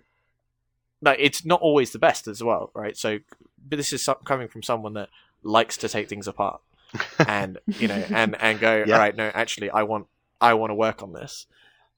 [1.01, 3.19] like it's not always the best as well right so
[3.67, 5.09] but this is coming from someone that
[5.43, 6.61] likes to take things apart
[7.27, 8.93] and you know and and go Yeah.
[8.95, 10.07] all right no actually i want
[10.39, 11.45] i want to work on this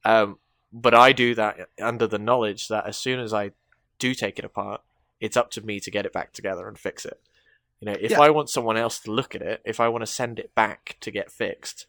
[0.05, 0.37] um
[0.73, 3.51] but i do that under the knowledge that as soon as i
[3.99, 4.81] do take it apart
[5.19, 7.19] it's up to me to get it back together and fix it
[7.79, 8.21] you know if Yeah.
[8.21, 10.97] i want someone else to look at it if i want to send it back
[11.01, 11.85] to get fixed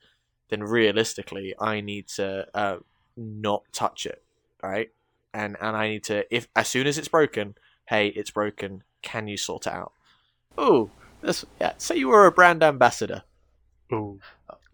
[0.50, 2.78] then realistically i need to uh,
[3.16, 4.22] not touch it
[4.62, 4.90] right
[5.32, 7.54] and and i need to if as soon as it's broken
[7.86, 9.92] hey it's broken can you sort it out
[10.56, 10.90] oh
[11.20, 13.22] this yeah say you were a brand ambassador
[13.92, 14.20] Ooh.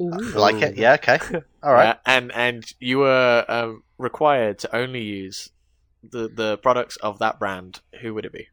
[0.01, 0.13] Ooh.
[0.13, 0.77] I like it.
[0.77, 1.19] Yeah, okay.
[1.63, 1.91] All right.
[1.91, 5.51] uh, and and you were um, required to only use
[6.03, 8.49] the the products of that brand who would it be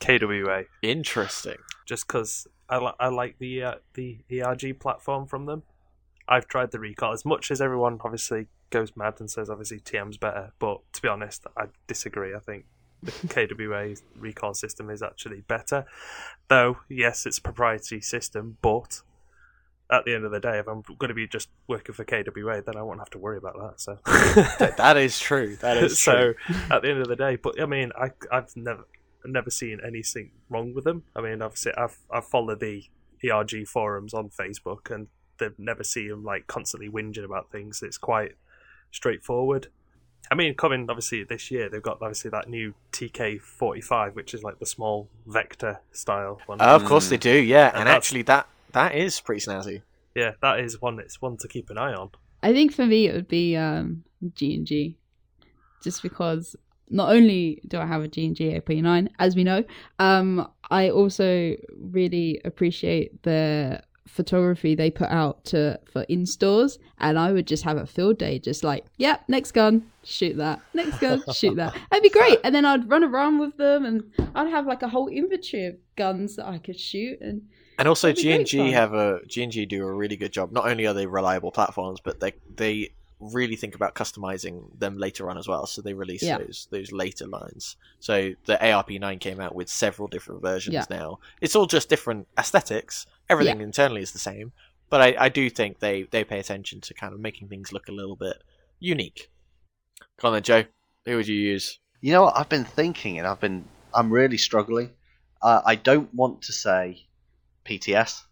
[0.00, 0.64] KWA.
[0.82, 1.56] interesting
[1.86, 5.62] just because I, li- I like the uh, the ERG platform from them.
[6.26, 10.16] I've tried the recall as much as everyone obviously goes mad and says obviously TM's
[10.16, 12.34] better, but to be honest, I disagree.
[12.34, 12.64] I think
[13.22, 15.84] the KWA recall system is actually better,
[16.48, 19.02] though yes, it's a proprietary system, but
[19.90, 22.62] at the end of the day, if I'm going to be just working for KWA,
[22.62, 23.80] then I won't have to worry about that.
[23.80, 23.98] So
[24.76, 26.34] That- is true that is so true
[26.70, 28.86] at the end of the day, but I mean, I I've never
[29.26, 31.04] never seen anything wrong with them.
[31.16, 32.84] I mean, obviously, I've I've followed the
[33.28, 37.82] ERG forums on Facebook, and they've never seen them like constantly whinging about things.
[37.82, 38.32] It's quite
[38.90, 39.68] straightforward.
[40.30, 44.58] I mean, coming obviously this year, they've got obviously that new TK45, which is like
[44.58, 46.60] the small vector style one.
[46.60, 49.82] Uh, of course they do yeah And and actually that that is pretty snazzy
[50.14, 50.98] yeah, that is one.
[51.00, 52.10] It's one to keep an eye on.
[52.42, 54.04] I think for me it would be um,
[54.34, 54.96] G&G,
[55.82, 56.54] just because
[56.90, 59.64] not only do I have a G&G AP9, as we know,
[59.98, 67.18] um, I also really appreciate the photography they put out to for in stores, and
[67.18, 70.98] I would just have a field day, just like, yep, next gun, shoot that, next
[70.98, 71.74] gun, shoot that.
[71.90, 74.88] That'd be great, and then I'd run around with them, and I'd have like a
[74.88, 77.42] whole inventory of guns that I could shoot, and
[77.78, 78.72] And also, That'd G&G fun.
[78.72, 80.52] have a G&G do a really good job.
[80.52, 82.92] Not only are they reliable platforms, but they they
[83.32, 85.66] really think about customizing them later on as well.
[85.66, 86.38] So they release Yeah.
[86.38, 87.76] those those later lines.
[88.00, 90.84] So the ARP9 came out with several different versions Yeah.
[90.90, 91.18] now.
[91.40, 93.06] It's all just different aesthetics.
[93.28, 94.52] Everything internally is the same,
[94.90, 97.88] but I, I do think they they pay attention to kind of making things look
[97.88, 98.42] a little bit
[98.80, 99.30] unique.
[100.18, 100.64] Come on then, Joe.
[101.06, 101.78] Who would you use?
[102.00, 102.36] You know what?
[102.36, 103.64] I've been thinking, and I've been.
[103.94, 104.90] I'm really struggling.
[105.40, 107.06] Uh, I don't want to say
[107.64, 108.22] PTS.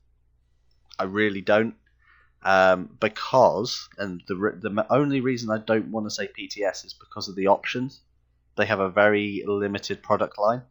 [0.98, 1.74] I really don't.
[2.44, 7.28] Um, because, and the the only reason I don't want to say PTS is because
[7.28, 8.00] of the options.
[8.56, 10.62] They have a very limited product line.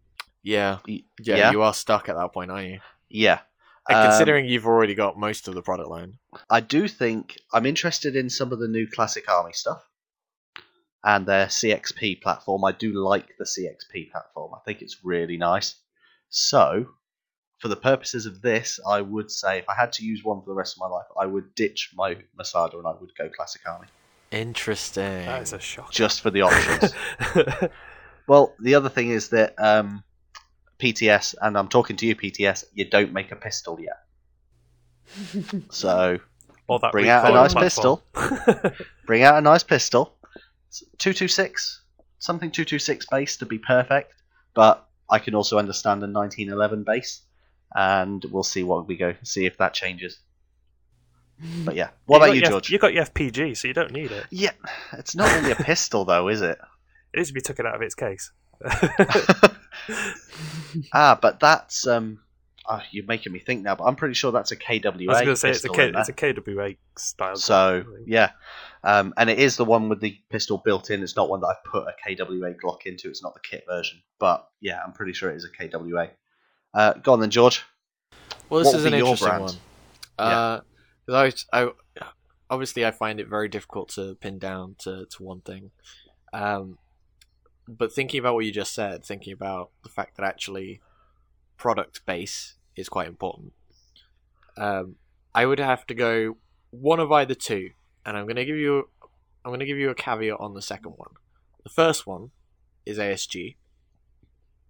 [0.44, 2.80] Yeah, yeah, yeah, you are stuck at that point, aren't you?
[3.10, 3.40] yeah.
[3.90, 6.20] And Um, considering you've already got most of the product line.
[6.50, 9.84] I do think I'm interested in some of the new Classic Army stuff
[11.04, 12.64] and their CXP platform.
[12.64, 14.54] I do like the CXP platform.
[14.54, 15.76] I think it's really nice.
[16.30, 16.90] So,
[17.62, 20.48] for the purposes of this, I would say if I had to use one for
[20.48, 23.62] the rest of my life, I would ditch my Masada and I would go Classic
[23.68, 23.88] Army
[24.32, 25.26] Interesting.
[25.26, 25.92] That is a shock.
[25.92, 26.94] just for the options.
[28.28, 30.04] well, the other thing is that um,
[30.80, 33.98] PTS, and I'm talking to you, PTS, you don't make a pistol yet.
[35.70, 36.20] So
[36.68, 38.02] or that Bring out a nice pistol.
[39.06, 40.16] bring out a nice pistol.
[40.98, 41.84] Two two six,
[42.20, 44.14] something two two six base to be perfect.
[44.54, 47.24] But I can also understand a nineteen eleven base,
[47.76, 50.20] and we'll see what we go see if that changes.
[51.66, 52.70] But yeah, what You about you, your- George?
[52.70, 54.26] You got your FPG, so you don't need it.
[54.30, 54.52] Yeah,
[54.94, 56.60] it's not really a pistol though, is it?
[57.14, 58.32] It needs to be taken out of its case.
[60.94, 62.20] ah, but that's um.
[62.70, 64.92] Oh, you're making me think now, but I'm pretty sure that's a KWA.
[64.92, 67.36] I was going to say it's a, K, it's a KWA style.
[67.36, 68.32] So yeah,
[68.84, 71.02] um, and it is the one with the pistol built in.
[71.02, 73.10] It's not one that I've put a KWA Glock into.
[73.10, 76.12] It's not the kit version, but yeah, I'm pretty sure it is a KWA.
[76.74, 77.64] Uh, go on then, George.
[78.50, 79.44] Well, this is an interesting brand?
[79.44, 79.56] one.
[80.20, 80.26] Yeah.
[80.26, 80.62] Uh,
[81.06, 81.72] 'cause I, I,
[82.50, 85.72] obviously, I find it very difficult to pin down to, to one thing.
[86.34, 86.78] Um,
[87.68, 90.82] but thinking about what you just said, thinking about the fact that actually
[91.58, 93.54] product base is quite important,
[94.58, 94.96] um,
[95.34, 96.38] I would have to go
[96.72, 97.72] one of either two,
[98.06, 98.90] and I'm going to give you,
[99.44, 101.12] I'm going to give you a caveat on the second one.
[101.64, 102.32] The first one
[102.86, 103.56] is ASG,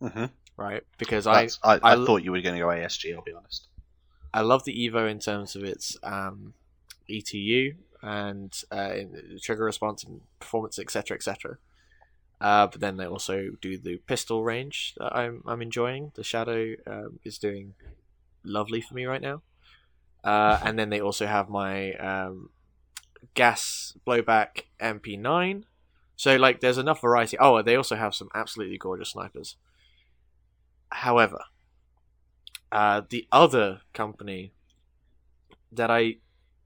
[0.01, 0.25] Mm-hmm.
[0.57, 0.83] Right?
[0.97, 3.15] Because I, I, I, I- thought you were going to go ASG.
[3.15, 3.67] I'll be honest.
[4.33, 6.53] I love the Evo in terms of its um,
[7.09, 8.93] ETU and uh,
[9.41, 11.57] trigger response and performance, etc., etc.
[12.39, 16.11] Uh, but then they also do the pistol range that I'm I'm enjoying.
[16.15, 17.73] The Shadow um, is doing
[18.43, 19.41] lovely for me right now.
[20.23, 22.49] Uh, and then they also have my um,
[23.33, 25.63] gas blowback MP9.
[26.15, 27.37] So like, there's enough variety.
[27.39, 29.55] Oh, they also have some absolutely gorgeous snipers.
[30.91, 31.39] However,
[32.71, 34.53] uh, the other company
[35.71, 36.17] that I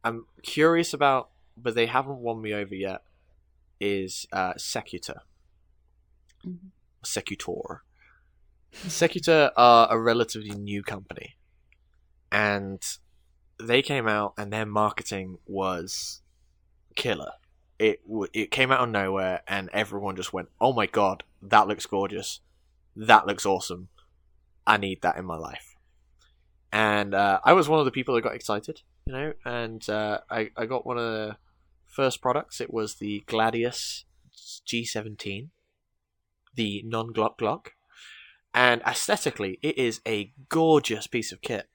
[0.04, 3.04] am curious about, but they haven't won me over yet,
[3.80, 5.22] is uh, Secutor.
[6.46, 6.72] Mhm.
[7.04, 7.84] Secutor.
[8.72, 11.38] Secutor are a relatively new company,
[12.32, 12.82] and
[13.58, 16.22] they came out and their marketing was
[16.96, 17.32] killer.
[17.80, 21.68] It w- it came out of nowhere, and everyone just went, "Oh my god, that
[21.68, 22.42] looks gorgeous!
[22.96, 23.90] That looks awesome!
[24.68, 25.76] I need that in my life."
[26.76, 30.20] and uh, I was one of the people that got excited, you know, and uh,
[30.30, 31.38] I I got one of the
[31.86, 32.60] first products.
[32.60, 34.04] It was the Gladius
[34.68, 35.48] G17,
[36.54, 37.68] the non Glock Glock,
[38.54, 41.70] and aesthetically, it is a gorgeous piece of kit,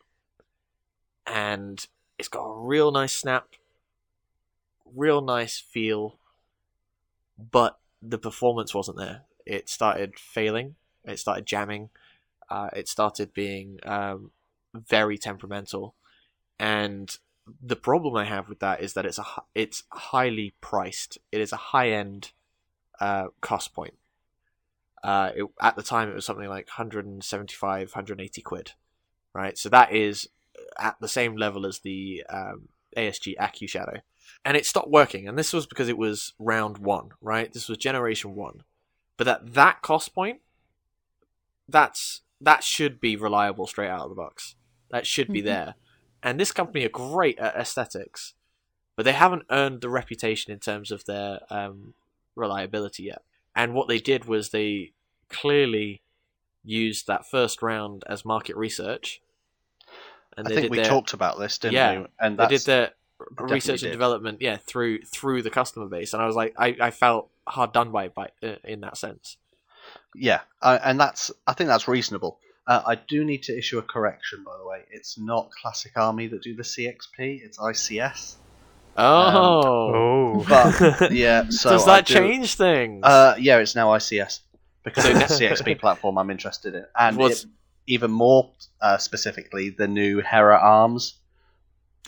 [1.27, 1.87] and
[2.19, 3.49] it's got a real nice snap,
[4.85, 6.19] real nice feel,
[7.39, 9.23] but the performance wasn't there.
[9.47, 10.75] It started failing.
[11.07, 11.89] It started jamming.
[12.51, 14.33] Uh, it started being um,
[14.75, 15.95] very temperamental,
[16.59, 17.17] and
[17.63, 19.25] the problem I have with that is that it's a
[19.55, 21.19] it's highly priced.
[21.33, 22.33] It is a high end
[23.01, 23.95] uh, cost point.
[25.03, 28.73] Uh, it, at the time, it was something like 175, 180 quid,
[29.35, 29.57] right?
[29.57, 30.29] So that is
[30.79, 34.01] at the same level as the um, ASG Acu Shadow,
[34.45, 35.27] and it stopped working.
[35.27, 37.53] And this was because it was round one, right?
[37.53, 38.65] This was generation one,
[39.17, 40.41] but at that cost point,
[41.69, 44.57] that's that should be reliable straight out of the box.
[44.91, 45.45] That should be Mhm.
[45.45, 45.75] there.
[46.23, 48.35] And this company are great at aesthetics,
[48.97, 51.95] but they haven't earned the reputation in terms of their um,
[52.35, 53.23] reliability yet.
[53.55, 54.93] And what they did was they
[55.29, 56.03] clearly
[56.63, 59.23] used that first round as market research.
[60.37, 62.07] And I they think did we their, talked about this, didn't Yeah, we?
[62.21, 63.87] And they did their definitely research did.
[63.87, 67.31] and development, yeah, through through the customer base, and I was like, I, I felt
[67.47, 69.37] hard done by by uh, in that sense.
[70.15, 72.39] Yeah, uh, and that's I think that's reasonable.
[72.67, 74.85] Uh, I do need to issue a correction, by the way.
[74.91, 78.37] It's not Classic Army that do the CXP; it's ICS.
[78.97, 80.45] Oh, Oh,
[81.01, 83.03] But yeah, so does that do- change things?
[83.05, 84.41] Uh, yeah, it's now ICS
[84.85, 87.51] because So it's the CXP platform I'm interested in, and Was- it-
[87.87, 88.51] even more
[88.81, 91.15] uh, specifically, the new Hera Arms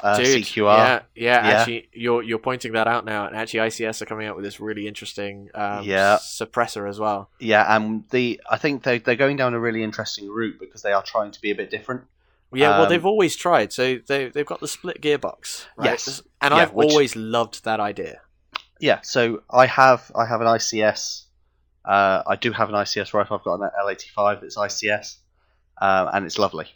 [0.02, 0.56] uh, Dude, CQR.
[0.76, 1.58] Yeah, yeah, Yeah.
[1.58, 4.58] Actually, you're you're pointing that out now, and actually, ICS are coming out with this
[4.60, 6.16] really interesting um, Yeah.
[6.16, 7.30] suppressor as well.
[7.38, 10.92] Yeah, and the I think they they're going down a really interesting route because they
[10.92, 12.02] are trying to be a bit different.
[12.54, 13.72] Yeah, well, Um, they've always tried.
[13.72, 15.66] So they they've got the split gearbox.
[15.76, 15.90] Right?
[15.90, 16.22] Yes.
[16.40, 18.20] and Yeah, I've which- always loved that idea.
[18.80, 21.24] Yeah, so I have I have an ICS.
[21.84, 23.36] Uh, I do have an ICS rifle.
[23.38, 25.16] I've got an L85 that's ICS,
[25.80, 26.66] uh, and it's lovely.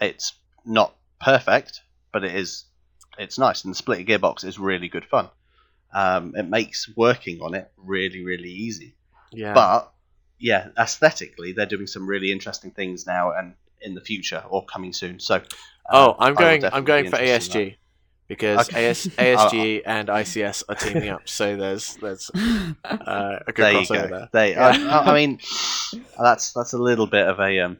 [0.00, 0.32] It's
[0.64, 2.64] not perfect, but it is.
[3.18, 5.28] It's nice, and the split gearbox is really good fun.
[5.92, 8.94] Um, it makes working on it really, really easy.
[9.32, 9.92] Yeah, But
[10.38, 14.92] yeah, aesthetically, they're doing some really interesting things now and in the future or coming
[14.92, 15.18] soon.
[15.20, 15.40] So, uh,
[15.92, 16.64] oh, I I'm going.
[16.64, 17.72] I'm going for interested in that.
[17.72, 17.76] ASG
[18.28, 18.88] because Okay.
[18.90, 21.28] AS, ASG and ICS are teaming up.
[21.28, 22.30] So there's there's
[22.84, 24.08] uh, a good there you crossover go.
[24.08, 24.28] there.
[24.32, 25.02] They, Yeah.
[25.04, 25.40] I, I mean,
[26.18, 27.78] that's that's a little bit of a um,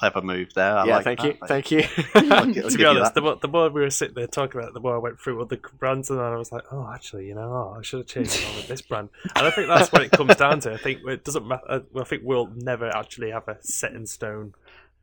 [0.00, 0.76] clever move there.
[0.78, 1.26] I yeah, like thank that.
[1.26, 1.82] you, thank you.
[2.14, 4.74] I'll to be honest, the more, the more we were sitting there talking about it,
[4.74, 7.26] the more I went through all the brands, and then I was like, oh, actually,
[7.26, 9.10] you know, oh, I should have changed it with this brand.
[9.36, 10.72] And I think that's what it comes down to.
[10.72, 11.84] I think it doesn't matter.
[11.98, 14.54] I think we'll never actually have a set in stone.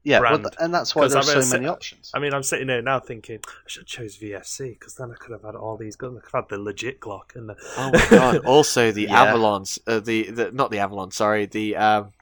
[0.03, 0.43] yeah, brand.
[0.43, 2.11] th- and that's why there's so ever many se- options.
[2.15, 5.15] I mean, I'm sitting there now thinking I should have chose VFC because then I
[5.15, 6.17] could have had all these guns.
[6.17, 7.55] I could have had the legit Glock and the.
[7.77, 8.45] oh my god!
[8.45, 9.27] Also, the Yeah.
[9.33, 12.13] Avalons, uh, the, the not the Avalon, sorry, the um,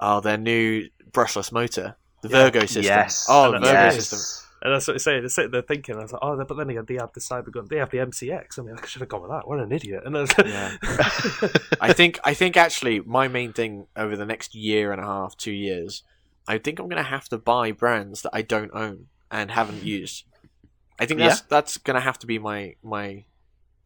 [0.00, 2.44] oh, their new brushless motor, the Yeah.
[2.44, 2.84] Virgo system.
[2.84, 3.26] Yes.
[3.28, 4.08] Oh, the Virgo yes.
[4.08, 4.44] system.
[4.60, 5.20] And that's what I'm saying.
[5.22, 7.68] They're sitting there thinking, I was like, oh, but then again, they have the Cybergun,
[7.68, 8.58] they have the MCX.
[8.58, 9.46] I mean, I should have gone with that.
[9.46, 10.02] What an idiot!
[10.04, 10.76] And I was Yeah.
[11.80, 15.36] I think I think actually my main thing over the next year and a half,
[15.36, 16.02] two years,
[16.48, 20.24] I think I'm gonna have to buy brands that I don't own and haven't used.
[20.98, 23.24] I think that's that's gonna have to be my my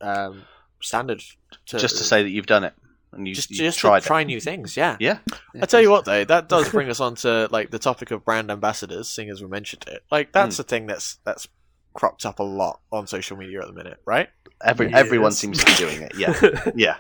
[0.01, 0.45] um,
[0.81, 1.23] standard.
[1.67, 2.73] To, just to say that you've done it
[3.13, 4.77] and you just you just tried to try new things.
[4.77, 4.95] Yeah.
[4.95, 5.01] it.
[5.01, 5.19] Yeah.
[5.61, 8.25] I tell you what though, that does bring us on to like the topic of
[8.25, 10.03] brand ambassadors, seeing as we mentioned it.
[10.11, 11.47] Like that's a thing that's that's
[11.95, 14.29] cropped up a lot on social media at the minute, right?
[14.65, 14.99] Every Yes.
[14.99, 16.13] everyone seems to be doing it.
[16.17, 16.71] Yeah.
[16.75, 16.97] Yeah.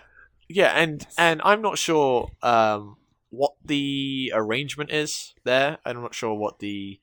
[0.48, 2.96] Yeah, and and I'm not sure um,
[3.30, 5.78] what the arrangement is there.
[5.86, 7.00] I'm not sure what the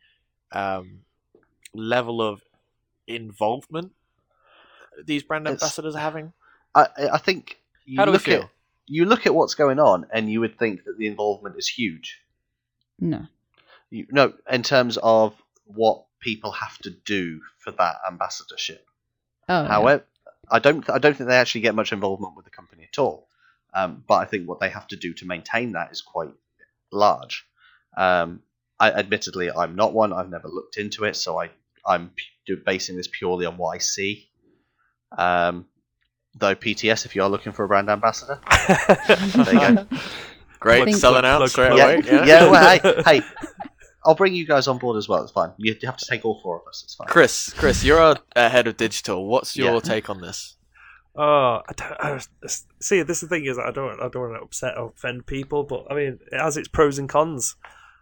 [0.51, 0.99] um,
[1.74, 2.43] level of
[3.07, 3.91] involvement
[5.05, 6.34] these brand It's- ambassadors are having.
[6.76, 8.43] I I think you How do we feel?
[8.43, 8.49] at
[8.90, 12.22] you look at what's going on and you would think that the involvement is huge.
[13.00, 13.26] no.
[13.92, 15.34] You, no, in terms of
[15.66, 18.86] what people have to do for that ambassadorship.
[19.48, 19.68] Oh, yeah.
[19.68, 20.06] However,
[20.52, 23.28] I don't I don't think they actually get much involvement with the company at all.
[23.74, 26.30] Um, but I think what they have to do to maintain that is quite
[26.92, 27.48] large.
[27.98, 28.42] Um,
[28.80, 30.14] I, admittedly, I'm not one.
[30.14, 31.50] I've never looked into it, so I
[31.86, 32.12] I'm
[32.66, 34.30] basing this purely on what I see.
[35.18, 35.66] Um,
[36.36, 38.40] though PTS, if you are looking for a brand ambassador,
[39.08, 39.88] there you go.
[40.60, 42.02] Great, think- selling out Plug, straight plug, yeah, away.
[42.06, 42.26] yeah.
[42.26, 42.52] Yeah.
[42.52, 43.22] well, hey, hey,
[44.06, 45.24] I'll bring you guys on board as well.
[45.24, 45.52] It's fine.
[45.58, 46.82] You have to take all four of us.
[46.84, 47.08] It's fine.
[47.08, 49.26] Chris, Chris, you're our uh, head of digital.
[49.28, 49.80] What's your Yeah.
[49.80, 50.56] take on this?
[51.16, 52.20] Oh, I don't, I,
[52.80, 53.02] see.
[53.04, 55.64] This is the thing is, I don't, I don't want to upset or offend people,
[55.64, 57.56] but I mean, it has its pros and cons.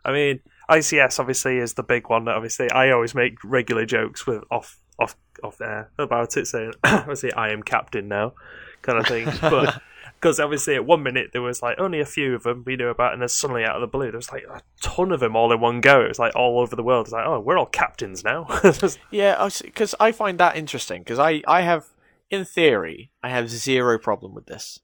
[0.06, 2.26] I mean, ICS obviously is the big one.
[2.26, 6.74] That obviously, I always make regular jokes with off, off, off air about it, saying,
[6.84, 8.34] "Obviously, I am captain now,"
[8.82, 9.30] kind of thing.
[9.42, 9.82] but
[10.20, 12.88] because obviously, at one minute there was like only a few of them we knew
[12.90, 15.36] about, and then suddenly out of the blue there was like a ton of them
[15.36, 16.02] all in one go.
[16.02, 17.06] It was like all over the world.
[17.06, 18.46] It's like, oh, we're all captains now.
[19.12, 21.02] Yeah, because I find that interesting.
[21.04, 21.86] Because I, I have,
[22.32, 24.80] in theory, I have zero problem with this.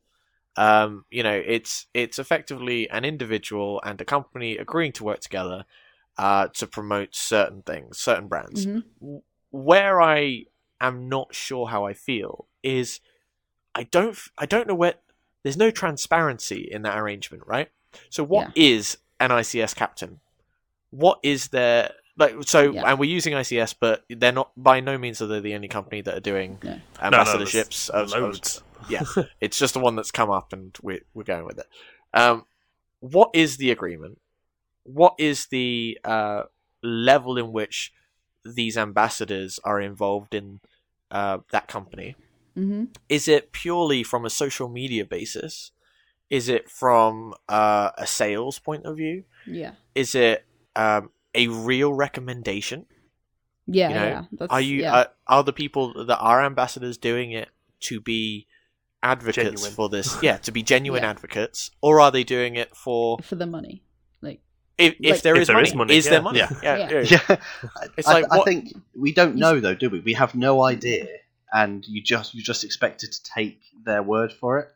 [0.56, 5.66] Um, you know, it's it's effectively an individual and a company agreeing to work together
[6.16, 8.68] uh, to promote certain things, certain brands.
[8.68, 8.84] Mhm.
[9.54, 10.46] Where I
[10.82, 13.00] am not sure how I feel is
[13.76, 14.96] I don't f- I don't know where
[15.44, 17.70] there's no transparency in that arrangement, right?
[18.10, 20.20] So what is an ICS captain?
[20.90, 22.84] What is their like so Yeah.
[22.90, 26.02] and we're using ICS but they're not by no means are they the only company
[26.02, 26.80] that are doing No.
[27.00, 28.64] ambassadorships there's of, of- loads.
[28.90, 29.04] yeah.
[29.40, 31.68] it's just the one that's come up and we're we're going with it.
[32.14, 32.46] Um
[33.02, 34.20] what is the agreement?
[34.84, 36.44] What is the uh
[36.82, 37.94] level in which
[38.46, 40.60] these ambassadors are involved in
[41.12, 42.16] uh, that company?
[42.56, 45.72] hmm Is it purely from a social media basis?
[46.30, 49.24] Is it from uh, a sales point of view?
[49.46, 49.74] Yeah.
[49.96, 52.86] Is it um, a real recommendation?
[53.68, 53.90] Yeah.
[53.90, 54.24] You know, yeah.
[54.32, 54.94] That's, Are you Yeah.
[54.96, 57.50] are, are the people that are ambassadors doing it
[57.82, 58.48] to be
[59.02, 59.74] advocates Genuine.
[59.74, 60.18] for this?
[60.24, 61.10] Yeah, to be genuine Yeah.
[61.12, 63.84] advocates, or are they doing it for for the money?
[64.80, 64.92] Like.
[64.92, 65.68] if, if Like- there If is there money?
[65.68, 66.12] is money, is yeah.
[66.12, 66.40] there money?
[66.40, 66.50] Yeah.
[66.64, 66.90] yeah, Yeah.
[66.90, 67.20] yeah.
[67.30, 67.36] Yeah,
[67.98, 70.00] It's I, like, I what- think we don't know though, do we?
[70.00, 71.08] We have no idea,
[71.54, 74.68] and you just you just expected to take their word for it.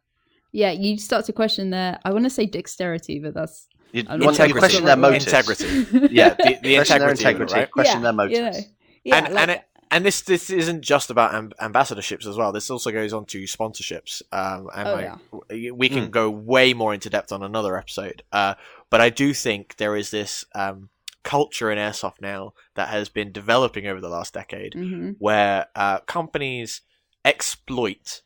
[0.51, 1.99] Yeah, you start to question their.
[2.05, 5.01] I want to say dexterity, but that's You, I'm you want- you question their the
[5.01, 5.25] motives.
[5.25, 5.65] Integrity.
[5.91, 7.71] yeah, Yeah, the, the question their integrity, of integrity, right?
[7.71, 8.37] question Yeah, their motives.
[8.39, 8.59] you know.
[9.03, 9.61] Yeah, and like- and it,
[9.91, 12.51] and this this isn't just about amb- ambassadorships as well.
[12.51, 15.11] This also goes on to sponsorships, um, and Oh, like,
[15.51, 15.71] yeah.
[15.71, 16.11] we can Mm.
[16.11, 18.23] go way more into depth on another episode.
[18.31, 18.55] Uh,
[18.89, 20.89] but I do think there is this um,
[21.23, 25.99] culture in airsoft now that has been developing over the last decade, hmm where uh,
[26.01, 26.81] companies
[27.25, 28.21] exploit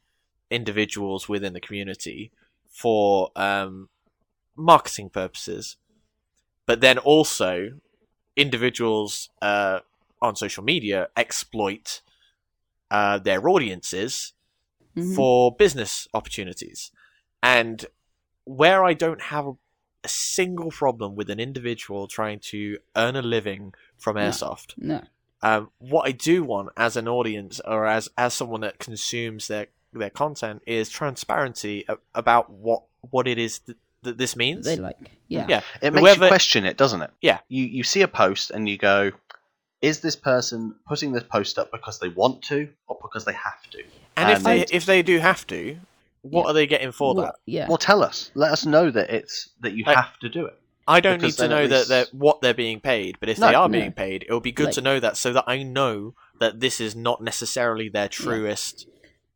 [0.49, 2.32] individuals within the community
[2.70, 3.89] for um,
[4.55, 5.78] marketing purposes,
[6.66, 7.80] but then also
[8.36, 9.80] individuals uh,
[10.22, 12.01] on social media exploit
[12.89, 14.34] uh, their audiences
[14.95, 16.91] hmm for business opportunities.
[17.41, 17.86] And
[18.43, 19.53] where I don't have a,
[20.03, 25.01] a single problem with an individual trying to earn a living from airsoft, No.
[25.41, 29.67] um, what I do want as an audience or as as someone that consumes their
[29.93, 34.65] their content is transparency about what what it is that, that this means.
[34.65, 34.97] They like.
[35.30, 35.45] Yeah.
[35.47, 35.61] Yeah.
[35.82, 37.11] It makes Whoever- you question it, doesn't it?
[37.22, 37.39] Yeah.
[37.47, 39.11] You you see a post and you go,
[39.82, 43.62] is this person putting this post up because they want to or because they have
[43.72, 43.84] to?
[44.18, 45.78] and if they if they do have to,
[46.22, 46.50] what Yeah.
[46.50, 47.36] are they getting for Well, that?
[47.46, 47.68] Yeah.
[47.68, 48.32] Well, tell us.
[48.36, 50.58] Let us know that it's that you Like- have to do it.
[50.88, 53.30] I don't need to then at know that least- they're, what they're being paid, but
[53.30, 53.80] if No, they are no.
[53.80, 56.60] being paid, it would be good Like- to know that so that I know that
[56.60, 58.88] this is not necessarily their truest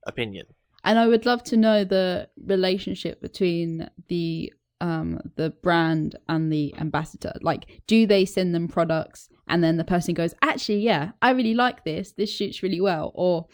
[0.06, 0.48] opinion.
[0.84, 6.76] and I would love to know the relationship between the um the brand and the
[6.78, 7.34] ambassador.
[7.42, 11.54] Like, do they send them products and then the person goes, actually, yeah, I really
[11.54, 12.12] like this.
[12.12, 13.48] This shoots really well, or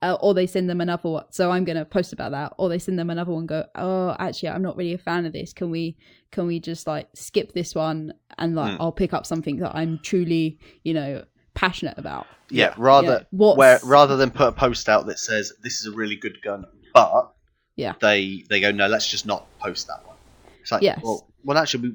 [0.00, 1.24] uh, or they send them another one.
[1.30, 2.52] So I'm gonna post about that.
[2.58, 3.40] Or they send them another one.
[3.40, 5.52] and Go, oh, actually, I'm not really a fan of this.
[5.52, 5.96] Can we
[6.30, 8.82] can we just like skip this one and like Hmm.
[8.82, 11.24] I'll pick up something that I'm truly you know
[11.54, 12.26] passionate about.
[12.50, 12.74] Yeah, Yeah.
[12.78, 13.54] rather Yeah.
[13.54, 16.64] Where rather than put a post out that says this is a really good gun,
[16.94, 17.32] but
[17.74, 17.94] Yeah.
[18.00, 20.16] they they go no, let's just not post that one.
[20.60, 21.00] It's like Yes.
[21.02, 21.94] well, well actually, we,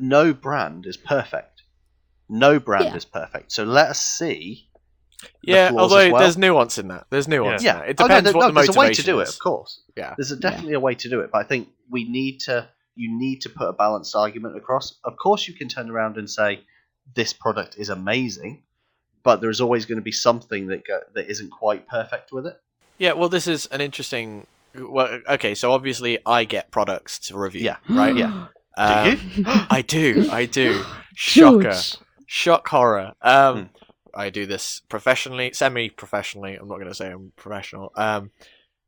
[0.00, 1.53] no brand is perfect.
[2.28, 2.96] No brand Yeah.
[2.96, 3.52] is perfect.
[3.52, 4.68] So let us see.
[5.42, 6.20] Yeah, flaws although well.
[6.22, 7.06] there's nuance in that.
[7.10, 7.62] There's nuance.
[7.62, 7.88] Yeah, in that.
[7.90, 9.82] It Oh, no, depends what no, the there's a way to do it, of course.
[9.96, 10.14] Yeah.
[10.16, 12.68] There's a, definitely a way to do it, but I think we need to.
[12.96, 14.98] You need to put a balanced argument across.
[15.02, 16.60] Of course, you can turn around and say
[17.16, 18.62] this product is amazing,
[19.24, 22.56] but there's always going to be something that go, that isn't quite perfect with it.
[22.98, 24.46] Yeah, well, this is an interesting.
[24.78, 27.62] Well, okay, so obviously I get products to review.
[27.62, 27.76] Yeah.
[27.88, 28.14] right.
[28.14, 28.46] Yeah.
[28.76, 29.44] Um, do you?
[29.46, 30.28] I do.
[30.30, 30.82] I do.
[31.16, 31.62] Shocker.
[31.62, 31.94] George.
[32.26, 33.14] Shock horror.
[33.22, 33.66] Um, Hmm.
[34.16, 36.54] I do this professionally, semi-professionally.
[36.54, 37.90] I'm not going to say I'm professional.
[37.96, 38.30] Um,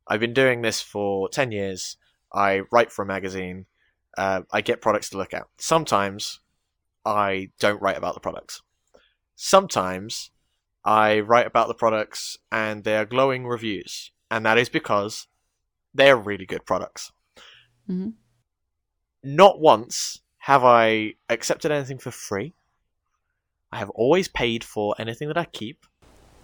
[0.07, 1.97] I've been doing this for ten years.
[2.33, 3.65] I write for a magazine.
[4.17, 5.47] Uh, I get products to look at.
[5.57, 6.39] Sometimes
[7.05, 8.61] I don't write about the products.
[9.35, 10.31] Sometimes
[10.83, 15.27] I write about the products and they are glowing reviews, and that is because
[15.93, 17.11] they are really good products.
[17.89, 18.13] Mhm.
[19.23, 22.53] Not once have I accepted anything for free.
[23.71, 25.85] I have always paid for anything that I keep.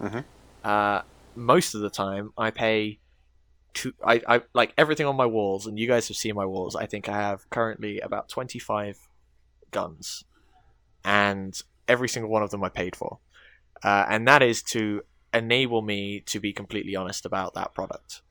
[0.00, 0.24] Mhm.
[0.62, 1.02] Uh,
[1.34, 3.00] most of the time, I pay
[3.74, 6.76] to I, I like everything on my walls, and you guys have seen my walls.
[6.76, 8.98] I think I have currently about twenty five
[9.70, 10.24] guns,
[11.04, 13.18] and every single one of them I paid for,
[13.82, 15.02] uh, and that is to
[15.32, 18.22] enable me to be completely honest about that product.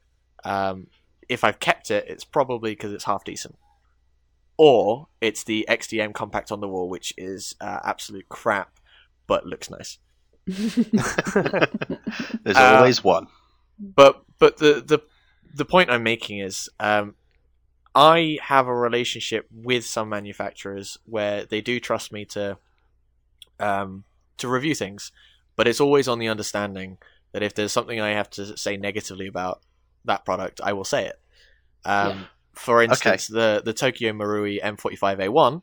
[0.46, 0.88] Um,
[1.28, 3.58] if I've kept it, it's probably because it's half decent,
[4.58, 8.80] or it's the XDM compact on the wall, which is uh, absolute crap,
[9.34, 9.98] but looks nice.
[12.44, 13.28] There's Uh, always one.
[13.80, 15.00] But but the the
[15.56, 17.16] the point I'm making is um,
[17.96, 22.58] I have a relationship with some manufacturers where they do trust me to
[23.60, 24.04] um,
[24.38, 25.12] to review things,
[25.56, 26.98] but it's always on the understanding
[27.32, 29.62] that if there's something I have to say negatively about
[30.06, 31.20] that product, I will say it.
[31.86, 32.24] Um, Yeah.
[32.54, 35.62] For instance, the the Tokyo Marui M45A1,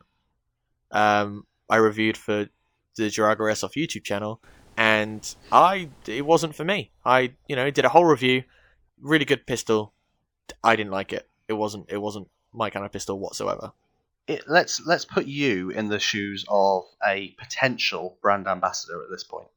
[0.91, 2.49] um, I reviewed for
[2.97, 4.41] the Georaga Airsoft YouTube channel,
[4.77, 6.91] and I it wasn't for me.
[7.05, 8.45] I you know did a whole review,
[9.01, 9.93] really good pistol.
[10.65, 11.29] I didn't like it.
[11.49, 13.73] It wasn't it wasn't my kind of pistol whatsoever.
[14.27, 19.25] It, let's let's put you in the shoes of a potential brand ambassador at this
[19.25, 19.49] point.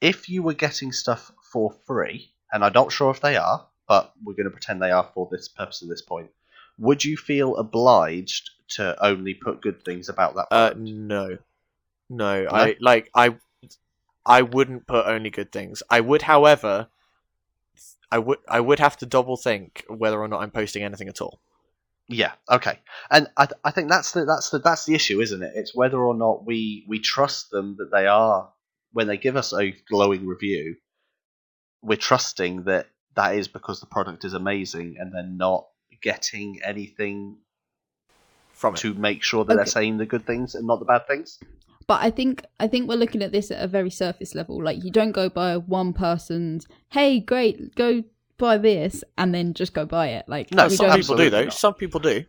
[0.00, 4.12] If you were getting stuff for free, and I'm not sure if they are, but
[4.24, 6.30] we're going to pretend they are for this purpose at this point,
[6.78, 11.42] would you feel obliged to only put good things about that Uh, product?
[12.12, 12.50] No, no.
[12.50, 13.36] I like I
[14.24, 15.82] I wouldn't put only good things.
[15.90, 16.88] I would, however,
[18.10, 21.20] I would I would have to double think whether or not I'm posting anything at
[21.20, 21.40] all.
[22.08, 22.32] Yeah.
[22.50, 22.78] Okay.
[23.10, 25.52] And I, th- I think that's the that's the that's the issue, isn't it?
[25.54, 28.52] It's whether or not we we trust them that they are
[28.92, 30.76] when they give us a glowing review.
[31.80, 35.66] We're trusting that that is because the product is amazing, and they're not
[36.02, 37.38] getting anything
[38.52, 38.78] From it.
[38.80, 41.38] to make sure that they're saying the good things and not the bad things.
[41.86, 44.62] But I think I think we're looking at this at a very surface level.
[44.62, 48.04] Like you don't go by one person's, "Hey, great, go
[48.38, 50.24] buy this," and then just go buy it.
[50.28, 51.44] Like No, we some don't- people do though.
[51.44, 51.52] not.
[51.52, 52.24] Some people do.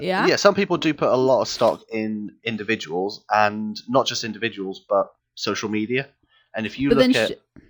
[0.00, 0.26] Yeah.
[0.26, 4.84] yeah, some people do put a lot of stock in individuals, and not just individuals,
[4.88, 6.08] but social media.
[6.56, 7.60] And if you But look then, at, sh-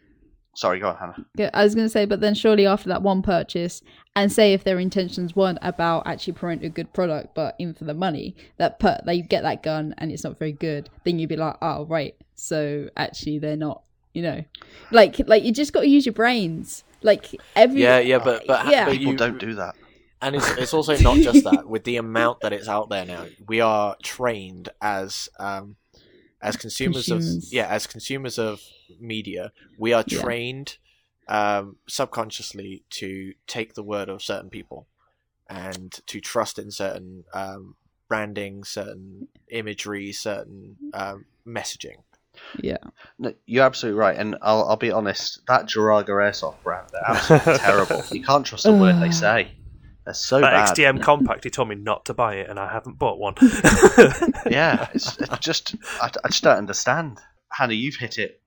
[0.54, 1.26] sorry, go on, Hannah.
[1.34, 3.82] Yeah, I was going to say, but then surely after that one purchase,
[4.16, 7.84] and say if their intentions weren't about actually promoting a good product, but in for
[7.84, 11.28] the money, that put they get that gun and it's not very good, then you'd
[11.28, 13.82] be like, oh right, so actually they're not,
[14.12, 14.44] you know,
[14.90, 16.84] like like you just got to use your brains.
[17.02, 19.74] Like every Yeah, yeah, but but, yeah, but People you, don't do that.
[20.22, 21.66] And it's, it's also not just that.
[21.66, 25.76] With the amount that it's out there now, we are trained as um,
[26.42, 27.46] as consumers, Consumers.
[27.46, 28.60] of yeah, as consumers of
[28.98, 30.20] media, we are Yeah.
[31.28, 34.86] Trained um, subconsciously to take the word of certain people
[35.48, 37.74] and to trust in certain um,
[38.08, 41.96] branding, certain imagery, certain um, messaging.
[42.60, 42.76] yeah,
[43.18, 45.40] No, you're absolutely right, and I'll, I'll be honest.
[45.48, 48.02] That Georaga Airsoft brand, they're absolutely terrible.
[48.12, 49.50] You can't trust a word they say.
[50.04, 50.76] They're so That bad.
[50.76, 53.34] XDM compact, he told me not to buy it, and I haven't bought one.
[54.50, 57.18] Yeah, it's, it's just I, I just don't understand.
[57.50, 58.40] Hannah, you've hit it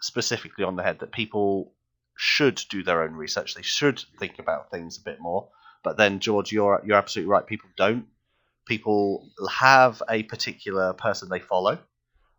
[0.00, 1.72] specifically on the head that people
[2.16, 3.54] should do their own research.
[3.54, 5.48] They should think about things a bit more.
[5.82, 7.46] But then, George, you're you're absolutely right.
[7.46, 8.06] People don't.
[8.66, 11.78] People have a particular person they follow,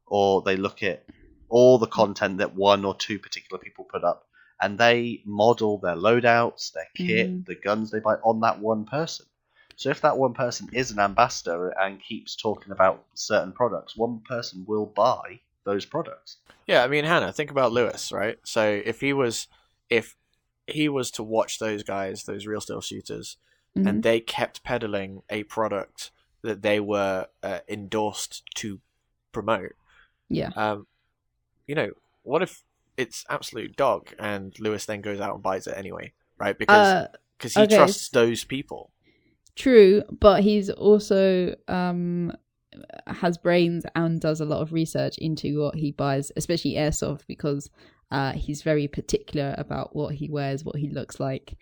[0.08, 1.06] or they look at
[1.50, 4.28] all the content that one or two particular people put up,
[4.60, 7.46] and they model their loadouts, their kit, Mhm.
[7.46, 9.28] the guns they buy on that one person.
[9.76, 14.22] So if that one person is an ambassador and keeps talking about certain products, one
[14.22, 16.38] person will buy those products.
[16.66, 18.40] Yeah, I mean, Hannah, think about Lewis, right?
[18.44, 19.48] So if he was,
[19.90, 20.16] if
[20.68, 23.38] he was to watch those guys, those real steel shooters,
[23.78, 23.88] Mhm.
[23.90, 26.12] and they kept peddling a product
[26.42, 28.80] that they were uh, endorsed to
[29.32, 29.76] promote,
[30.30, 30.88] yeah, um,
[31.68, 31.92] you know,
[32.24, 32.64] what if
[32.98, 36.58] it's absolute dog and Lewis then goes out and buys it anyway, right?
[36.58, 37.08] Because uh,
[37.38, 38.92] because he okay, trusts those people.
[39.56, 42.32] True, but he's also um
[43.08, 47.70] has brains and does a lot of research into what he buys, especially airsoft, because
[48.12, 51.58] uh he's very particular about what he wears, what he looks like,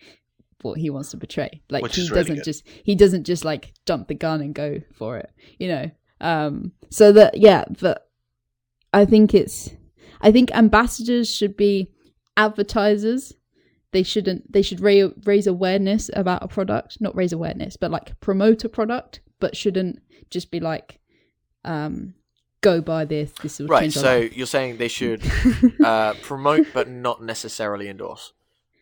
[0.62, 1.62] what he wants to portray.
[1.70, 2.44] Like Which he really doesn't good.
[2.44, 5.90] just he doesn't just like dump the gun and go for it, you know.
[6.20, 8.08] Um so that yeah, but
[8.92, 9.70] I think it's
[10.20, 11.90] I think ambassadors should be
[12.36, 13.32] advertisers
[13.92, 18.18] they shouldn't they should ra- raise awareness about a product not raise awareness but like
[18.20, 20.98] promote a product but shouldn't just be like
[21.64, 22.12] um
[22.64, 23.92] go buy this this will Right.
[23.92, 25.20] So you're saying they should
[25.84, 28.32] uh, promote but not necessarily endorse,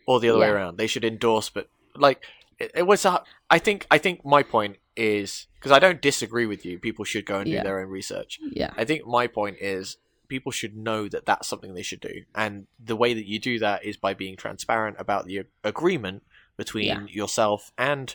[0.06, 0.76] or the other way around.
[0.78, 2.18] They should endorse but like
[2.58, 3.04] it, it was.
[3.04, 3.86] A, I think.
[3.90, 6.78] I think my point is because I don't disagree with you.
[6.78, 7.62] People should go and do Yeah.
[7.62, 8.38] their own research.
[8.52, 9.96] yeah I think my point is
[10.28, 13.58] people should know that that's something they should do, and the way that you do
[13.58, 16.22] that is by being transparent about the agreement
[16.56, 17.06] between Yeah.
[17.08, 18.14] yourself and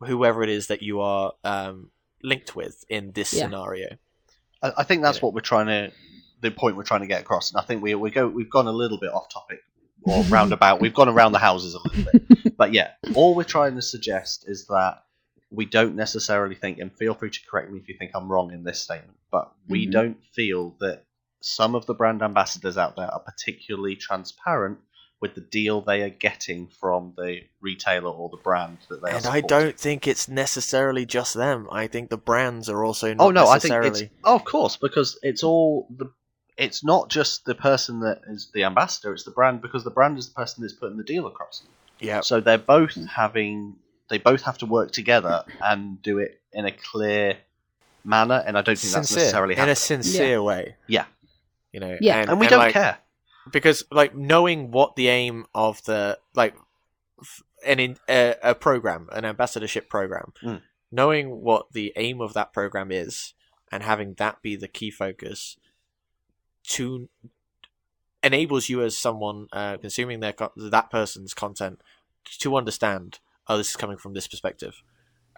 [0.00, 1.90] whoever it is that you are um,
[2.22, 3.44] linked with in this Yeah.
[3.44, 3.96] scenario.
[4.62, 5.22] I, I think that's Yeah.
[5.26, 5.92] what we're trying to,
[6.40, 7.50] the point we're trying to get across.
[7.50, 9.60] And I think we we go we've gone a little bit off topic
[10.02, 10.80] or roundabout.
[10.80, 12.22] We've gone around the houses a little bit.
[12.58, 15.04] But yeah, all we're trying to suggest is that
[15.50, 18.52] we don't necessarily think, and feel free to correct me if you think I'm wrong
[18.52, 19.92] in this statement, but we Mhm.
[19.92, 21.04] don't feel that
[21.40, 24.78] some of the brand ambassadors out there are particularly transparent
[25.20, 29.16] with the deal they are getting from the retailer or the brand that they are
[29.16, 31.68] And I don't think it's necessarily just them.
[31.72, 34.76] I think the brands are also not Oh no, I think it's oh, of course
[34.76, 36.10] because it's all the.
[36.56, 40.18] It's not just the person that is the ambassador; it's the brand because the brand
[40.18, 41.62] is the person that's putting the deal across.
[42.00, 43.76] Yeah, So they're both having,
[44.08, 47.36] they both have to work together and do it in a clear
[48.04, 49.76] manner, and I don't think that's sincere necessarily in a happening.
[49.76, 50.76] sincere way.
[50.86, 51.04] Yeah.
[51.72, 51.96] you know.
[52.00, 52.20] Yeah.
[52.20, 52.98] and, and we don't like, care.
[53.52, 56.54] Because like knowing what the aim of the like
[57.66, 60.62] an in, a, a program, an ambassadorship program, Mm.
[60.92, 63.34] knowing what the aim of that program is,
[63.72, 65.56] and having that be the key focus,
[66.64, 67.08] to
[68.22, 71.80] enables you as someone uh, consuming their that person's content
[72.38, 73.18] to understand.
[73.46, 74.82] Oh, this is coming from this perspective,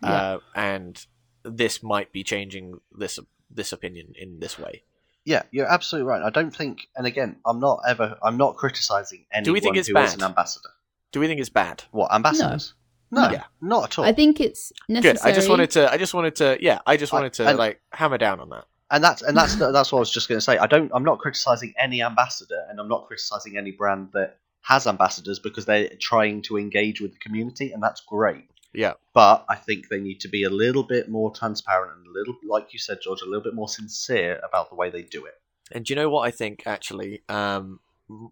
[0.02, 1.06] uh, and
[1.44, 3.18] this might be changing this
[3.50, 4.82] this opinion in this way.
[5.24, 6.22] Yeah, you're absolutely right.
[6.22, 9.76] I don't think, and again, I'm not ever, I'm not criticizing anyone Do we think
[9.76, 10.18] it's who is bad?
[10.18, 10.70] an ambassador.
[11.12, 11.84] Do we think it's bad?
[11.90, 12.74] What ambassadors?
[13.10, 13.44] No, Yeah.
[13.60, 14.04] not at all.
[14.04, 15.14] I think it's necessary.
[15.14, 15.22] Good.
[15.22, 15.92] I just wanted to.
[15.92, 16.56] I just wanted to.
[16.60, 18.64] Yeah, I just I- wanted to and- like hammer down on that.
[18.92, 20.56] and that's and that's that's what I was just going to say.
[20.58, 20.90] I don't.
[20.94, 25.64] I'm not criticizing any ambassador, and I'm not criticizing any brand that has ambassadors because
[25.66, 28.44] they're trying to engage with the community, and that's great.
[28.72, 28.94] Yeah.
[29.14, 32.36] But I think they need to be a little bit more transparent and a little,
[32.48, 35.34] like you said, George, a little bit more sincere about the way they do it.
[35.72, 36.62] And do you know what I think?
[36.66, 37.80] Actually, um,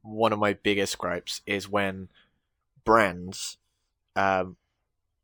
[0.03, 2.09] one of my biggest gripes is when
[2.85, 3.59] brands,
[4.17, 4.57] um,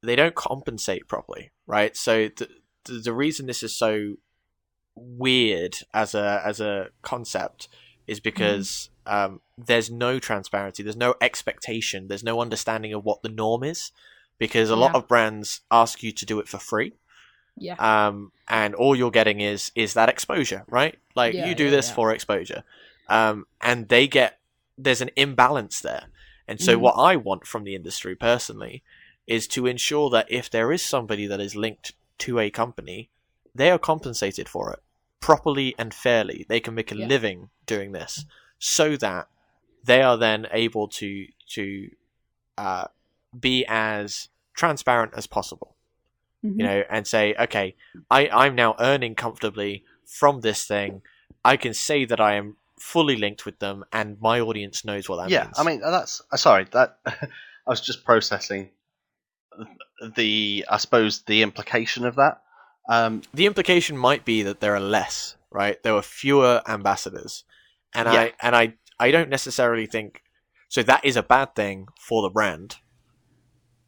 [0.03, 1.97] they don't compensate properly, right?
[1.97, 2.51] So th-
[2.85, 4.15] the, the reason this is so
[4.97, 7.69] weird as a as a concept
[8.07, 13.29] is because um, there's no transparency, there's no expectation, there's no understanding of what the
[13.29, 13.93] norm is,
[14.39, 16.93] because a lot of brands ask you to do it for free,
[17.57, 17.77] Yeah.
[17.79, 20.99] um, and all you're getting is is that exposure, right?
[21.15, 21.95] Like Yeah, you do yeah, this yeah.
[21.95, 22.65] for exposure,
[23.09, 24.39] um, and they get
[24.77, 26.07] there's an imbalance there,
[26.49, 26.81] and so Mhm.
[26.81, 28.83] what I want from the industry personally
[29.27, 33.11] is to ensure that if there is somebody that is linked to a company,
[33.55, 34.81] they are compensated for it
[35.21, 36.45] properly and fairly.
[36.49, 37.07] They can make a Yeah.
[37.07, 38.27] living doing this,
[38.59, 39.29] so that
[39.83, 41.91] they are then able to to
[42.59, 42.87] uh,
[43.39, 45.75] be as transparent as possible
[46.45, 46.59] Mhm.
[46.59, 47.75] you know, and say, okay,
[48.11, 51.01] I, I'm now earning comfortably from this thing.
[51.43, 55.17] I can say that I am fully linked with them, and my audience knows what
[55.17, 55.55] that yeah, means.
[55.57, 57.17] Yeah, I mean that's uh, sorry that I
[57.67, 58.71] was just processing
[60.17, 62.43] the I suppose the implication of that.
[62.89, 65.83] Um, the implication might be that there are less, right?
[65.83, 67.45] There were fewer ambassadors,
[67.95, 68.21] and Yeah.
[68.21, 70.21] I and I I don't necessarily think
[70.69, 70.83] so.
[70.83, 72.77] That is a bad thing for the brand,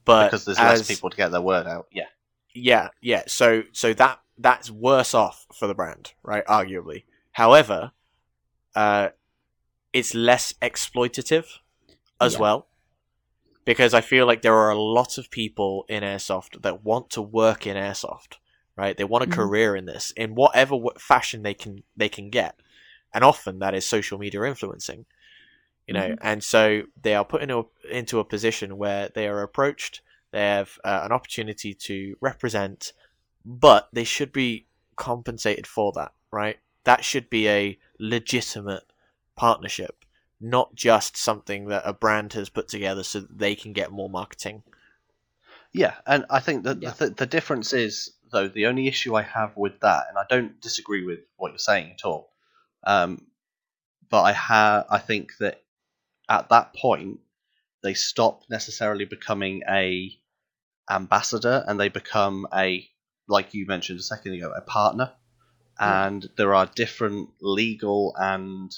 [0.06, 1.86] but because there's as, less people to get their word out.
[1.92, 2.06] Yeah,
[2.54, 3.24] Yeah, yeah.
[3.26, 6.44] So so that that's worse off for the brand, right?
[6.46, 7.04] Arguably.
[7.32, 7.92] However,
[8.74, 9.10] uh,
[9.92, 11.46] it's less exploitative
[12.20, 12.40] as Yeah.
[12.40, 12.66] well,
[13.64, 17.22] because I feel like there are a lot of people in airsoft that want to
[17.22, 18.36] work in airsoft,
[18.76, 18.96] right?
[18.96, 19.32] They want a Mhm.
[19.32, 22.60] career in this in whatever fashion they can they can get,
[23.12, 25.04] and often that is social media influencing.
[25.86, 26.18] You know, Mhm.
[26.20, 30.00] and so they are put into a, into a position where they are approached
[30.32, 32.92] they have uh, an opportunity to represent,
[33.44, 34.66] but they should be
[34.96, 36.58] compensated for that, right?
[36.84, 38.92] That should be a legitimate
[39.36, 40.04] partnership,
[40.40, 44.10] not just something that a brand has put together so that they can get more
[44.10, 44.62] marketing.
[45.72, 46.90] yeah, and I think that Yeah.
[46.90, 50.60] the, the difference is though the only issue I have with that, and I don't
[50.60, 52.32] disagree with what you're saying at all,
[52.84, 53.26] um,
[54.08, 55.62] but I have I think that
[56.28, 57.20] at that point
[57.82, 60.16] they stop necessarily becoming a
[60.90, 62.88] ambassador and they become a
[63.28, 65.12] like you mentioned a second ago a partner
[65.80, 66.06] Yeah.
[66.06, 68.72] and there are different legal and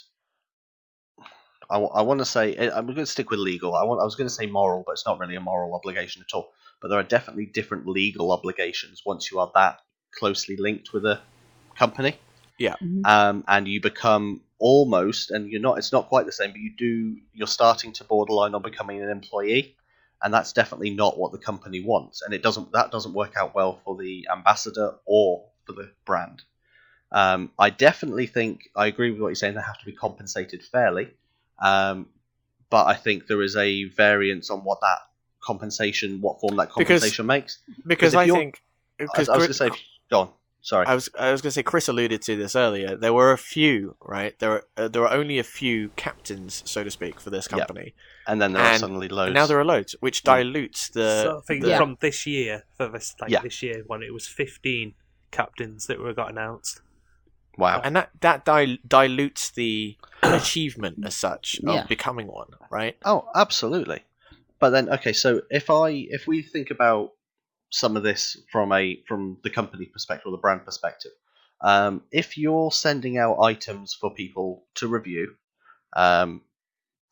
[1.71, 3.75] I, I want to say eh, I'm going to stick with legal.
[3.75, 6.23] I want I was going to say moral, but it's not really a moral obligation
[6.27, 6.53] at all.
[6.81, 9.81] But there are definitely different legal obligations once you are that
[10.19, 11.21] closely linked with a
[11.77, 12.19] company
[12.59, 12.77] Yeah.
[13.05, 16.73] um, and you become almost and you're not it's not quite the same but you
[16.77, 19.77] do you're starting to borderline on becoming an employee
[20.23, 23.55] and that's definitely not what the company wants and it doesn't that doesn't work out
[23.55, 26.43] well for the ambassador or for the brand.
[27.13, 30.63] Um, i definitely think i agree with what you're saying they have to be compensated
[30.63, 31.09] fairly
[31.61, 32.07] um,
[32.69, 34.99] but i think there is a variance on what that
[35.41, 37.59] compensation what form that Because- compensation makes.
[37.87, 38.61] Because I think
[39.01, 39.71] I, I was going to say
[40.11, 40.29] go on
[40.61, 42.97] sorry I was I was going to say Chris alluded to this earlier.
[42.97, 44.39] There were a few, right?
[44.39, 47.59] There were uh, there were only a few captains, so to speak, for this Yeah.
[47.59, 47.95] company.
[48.27, 51.23] and then there are suddenly loads now there are loads, which dilutes the.
[51.23, 51.79] so I think the- Yeah.
[51.79, 53.41] from this year, for this like Yeah.
[53.43, 54.95] this year, when it was fifteen
[55.31, 56.81] captains that were got announced.
[57.57, 61.85] wow and that that dil- dilutes the achievement as such of Yeah.
[61.87, 62.97] becoming one, right?
[63.05, 64.05] Oh, absolutely.
[64.61, 67.13] But then, okay, so if I if we think about
[67.71, 71.13] some of this from a from the company perspective or the brand perspective,
[71.61, 75.35] um, if you're sending out items for people to review,
[75.97, 76.43] um,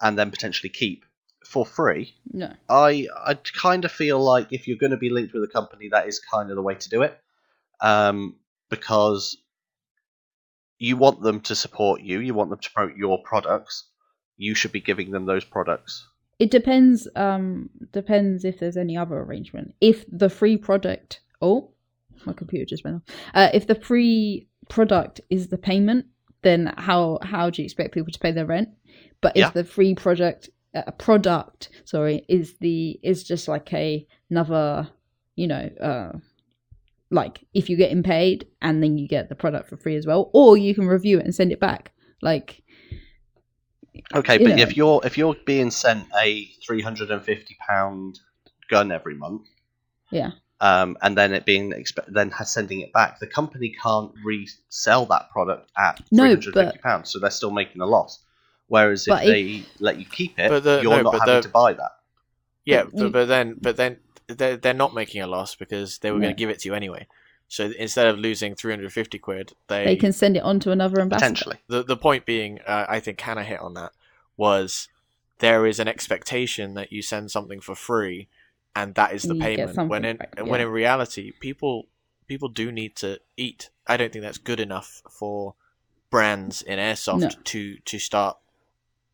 [0.01, 1.05] and then potentially keep
[1.45, 2.53] for free, No.
[2.69, 5.89] I I kind of feel like if you're going to be linked with a company,
[5.91, 7.19] that is kind of the way to do it,
[7.81, 8.37] um,
[8.71, 9.37] because
[10.79, 13.85] you want them to support you, you want them to promote your products,
[14.37, 16.07] you should be giving them those products.
[16.39, 17.09] It depends.
[17.17, 19.75] Um, depends if there's any other arrangement.
[19.81, 21.71] If the free product, oh,
[22.25, 23.03] my computer just went off.
[23.35, 26.07] Uh, if the free product is the payment,
[26.43, 28.69] then how how do you expect people to pay their rent?
[29.21, 29.51] But if Yeah.
[29.51, 34.89] the free product, uh, product, sorry, is the is just like a another,
[35.37, 36.13] you know, uh,
[37.11, 40.31] like if you're getting paid and then you get the product for free as well,
[40.35, 41.93] or you can review it and send it back.
[42.23, 42.63] Like,
[44.15, 44.63] Okay, but know.
[44.63, 48.19] if you're if you're being sent a three hundred and fifty pound
[48.71, 49.47] gun every month,
[50.11, 54.13] yeah, um, and then it being expe- then has sending it back, the company can't
[54.25, 57.87] resell that product at No, three hundred and fifty pounds, so they're still making a
[57.87, 58.21] loss.
[58.69, 61.35] Whereas if But if- they let you keep it, But the- you're no, not having
[61.37, 61.93] the- to buy that.
[62.65, 66.11] Yeah, But but, but then but then they're, they're not making a loss because they
[66.11, 67.07] were going to give it to you anyway.
[67.49, 71.27] So instead of losing 350 quid, they, they can send it on to another ambassador.
[71.27, 73.93] Potentially, the the point being, uh, I think Hannah hit on that
[74.37, 74.89] was
[75.39, 78.29] there is an expectation that you send something for free,
[78.75, 79.89] and that is the You payment.
[79.89, 81.87] When in back, when in reality, people
[82.27, 83.71] people do need to eat.
[83.87, 85.55] I don't think that's good enough for
[86.11, 87.29] brands in airsoft No.
[87.45, 88.39] to to start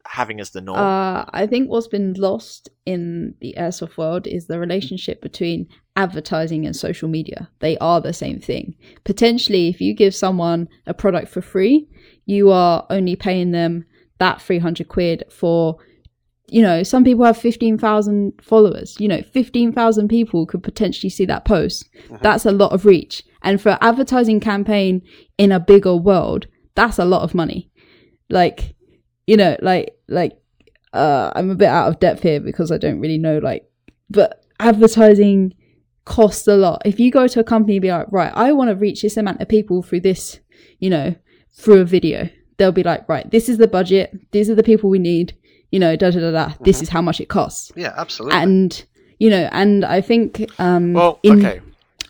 [0.06, 0.78] having as the norm.
[0.78, 6.66] Uh, I think what's been lost in the airsoft world is the relationship between advertising
[6.66, 7.48] and social media.
[7.60, 8.74] They are the same thing.
[9.04, 11.88] Potentially, if you give someone a product for free,
[12.26, 13.84] you are only paying them
[14.18, 15.76] that 300 quid for,
[16.48, 18.96] you know, some people have 15,000 followers.
[18.98, 21.88] You know, 15,000 people could potentially see that post.
[22.20, 23.24] That's a lot of reach.
[23.42, 25.02] And for advertising campaign
[25.38, 27.70] in a bigger world, that's a lot of money.
[28.30, 28.74] Like,
[29.26, 30.38] you know, like like
[30.92, 33.68] uh I'm a bit out of depth here because I don't really know like
[34.10, 35.54] but advertising
[36.04, 36.82] costs a lot.
[36.84, 39.16] If you go to a company and be like, right, I want to reach this
[39.16, 40.40] amount of people through this,
[40.78, 41.14] you know,
[41.52, 44.90] through a video, they'll be like, right, this is the budget, these are the people
[44.90, 45.36] we need,
[45.70, 46.54] you know, da da da da.
[46.60, 47.72] This is how much it costs.
[47.76, 48.38] Yeah, absolutely.
[48.38, 48.84] And
[49.18, 51.60] you know, and I think um well, okay.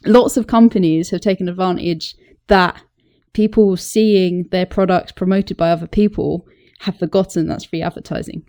[0.05, 2.17] lots of companies have taken advantage
[2.49, 2.81] that
[3.33, 6.47] people seeing their products promoted by other people
[6.83, 8.45] have forgotten that's free advertising.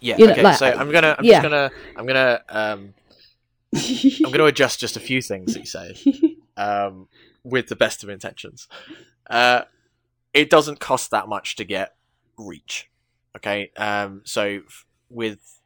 [0.00, 0.42] Yeah, you know, okay.
[0.42, 1.40] like- so I'm gonna, I'm yeah.
[1.40, 2.94] just gonna, I'm gonna, um,
[4.24, 7.08] I'm gonna adjust just a few things that you say, um,
[7.44, 8.68] with the best of intentions.
[9.28, 9.62] Uh,
[10.34, 11.94] it doesn't cost that much to get
[12.38, 12.90] reach.
[13.36, 15.60] Okay, um, so f- with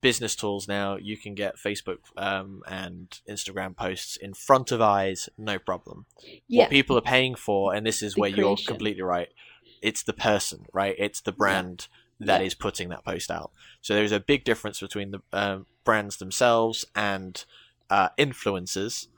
[0.00, 5.28] business tools now, you can get Facebook um, and Instagram posts in front of eyes,
[5.38, 6.06] no problem.
[6.48, 9.28] yeah, What people are paying for, and this is The where you're completely right.
[9.82, 10.94] It's the person, right?
[10.98, 11.88] It's the brand
[12.20, 12.58] that is Yeah.
[12.60, 13.50] putting that post out.
[13.80, 17.44] So there's a big difference between the um, brands themselves and
[17.90, 19.08] uh, influencers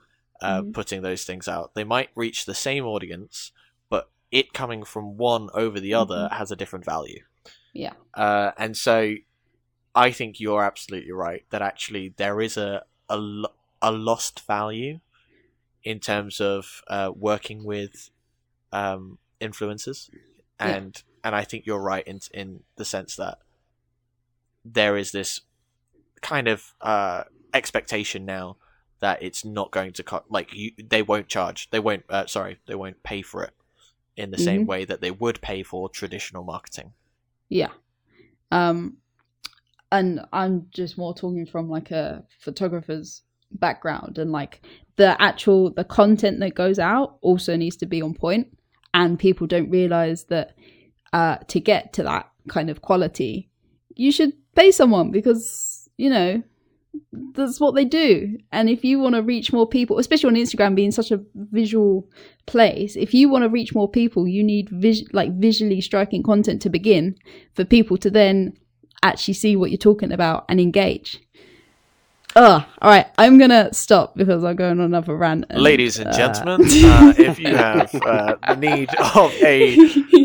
[0.41, 0.73] uh, Mhm.
[0.75, 1.75] putting those things out.
[1.75, 3.53] They might reach the same audience,
[3.89, 7.23] but it coming from one over the other has a different value.
[7.73, 9.15] yeah, Uh, and so
[9.95, 13.19] I think you're absolutely right that actually there is a a,
[13.83, 15.01] a lost value
[15.85, 18.11] in terms of uh, working with
[18.73, 20.11] um, influencers,
[20.61, 20.69] Yeah.
[20.77, 23.39] and and I think you're right in in the sense that
[24.65, 25.41] there is this
[26.23, 28.57] kind of uh, expectation now
[29.01, 32.59] that it's not going to co- like you they won't charge they won't uh, sorry
[32.67, 33.53] they won't pay for it
[34.17, 34.67] in the same Mhm.
[34.69, 36.93] way that they would pay for traditional marketing.
[37.49, 37.71] yeah.
[38.53, 38.99] Um,
[39.91, 44.65] and I'm just more talking from like a photographer's background and like
[44.97, 48.57] the actual the content that goes out also needs to be on point
[48.95, 50.55] and people don't realize that
[51.13, 53.51] uh to get to that kind of quality
[53.95, 56.43] you should pay someone because you know
[57.35, 58.39] that's what they do.
[58.53, 62.09] And if you want to reach more people especially on instagram being such a visual
[62.47, 66.63] place if you want to reach more people you need vis- like visually striking content
[66.63, 67.17] to begin
[67.55, 68.53] for people to then
[69.03, 71.21] actually see what you're talking about and engage
[72.37, 72.65] Ugh.
[72.83, 76.13] all right i'm gonna stop because i'm going on another rant and, Ladies and uh,
[76.17, 79.77] gentlemen, uh, if you have uh, the need of a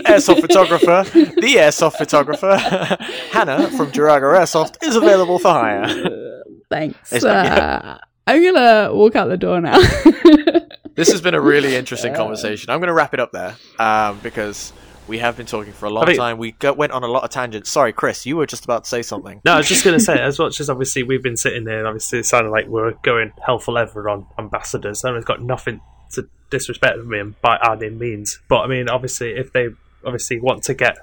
[0.06, 2.56] airsoft photographer, the airsoft photographer,
[3.31, 6.44] Hannah from Georaga Airsoft, is available for hire.
[6.69, 9.77] thanks uh, i'm gonna walk out the door now
[10.99, 12.69] This has been a really interesting conversation.
[12.72, 14.73] I'm going to wrap it up there um, because
[15.10, 16.38] we have been talking for a long I think- time.
[16.38, 17.69] We go- went on a lot of tangents.
[17.69, 19.41] Sorry, Chris, you were just about to say something.
[19.44, 21.80] No, I was just going to say, as much as obviously we've been sitting there,
[21.80, 25.41] and obviously it sounded like we're going hell for leather on ambassadors, and it's got
[25.41, 25.81] nothing
[26.11, 28.40] to disrespect them by any means.
[28.48, 29.69] But I mean, obviously, if they
[30.06, 30.98] obviously want to get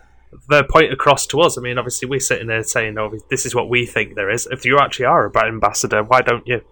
[0.49, 3.55] their point across to us, I mean, obviously we're sitting there saying, "Oh, this is
[3.55, 6.62] what we think there is." If you actually are a brand ambassador, why don't you?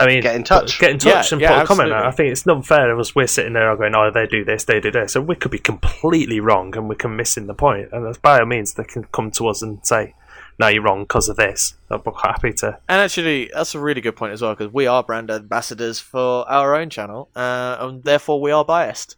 [0.00, 0.80] I mean, Get in touch.
[0.80, 1.92] Get in touch Yeah, and yeah, put a comment.
[1.92, 1.94] absolutely.
[1.94, 2.06] out.
[2.06, 3.14] I think it's not fair of us.
[3.14, 5.58] We're sitting there going, "Oh, they do this, they do this," and we could be
[5.58, 7.90] completely wrong, and we can miss in the point.
[7.92, 10.14] And by all means, they can come to us and say,
[10.58, 12.78] "No, you're wrong because of this." I'd be quite happy to.
[12.88, 16.44] And actually, that's a really good point as well because we are brand ambassadors for
[16.50, 19.16] our own channel, uh, and therefore we are biased.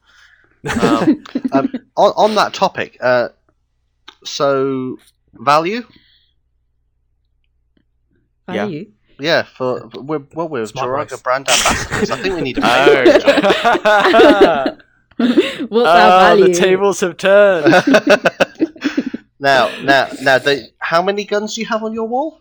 [0.82, 3.28] Um, um, on, on that topic, uh,
[4.24, 4.98] so
[5.32, 5.84] value,
[8.46, 8.78] Value.
[8.78, 8.84] yeah,
[9.44, 11.22] for we're well, we're Smart Georaga voice.
[11.22, 12.10] brand ambassadors.
[12.10, 14.76] I think we need oh.
[15.18, 16.48] What's Ah, our value?
[16.48, 17.72] the tables have turned.
[19.40, 22.40] now, now, now, the, how many guns do you have on your wall?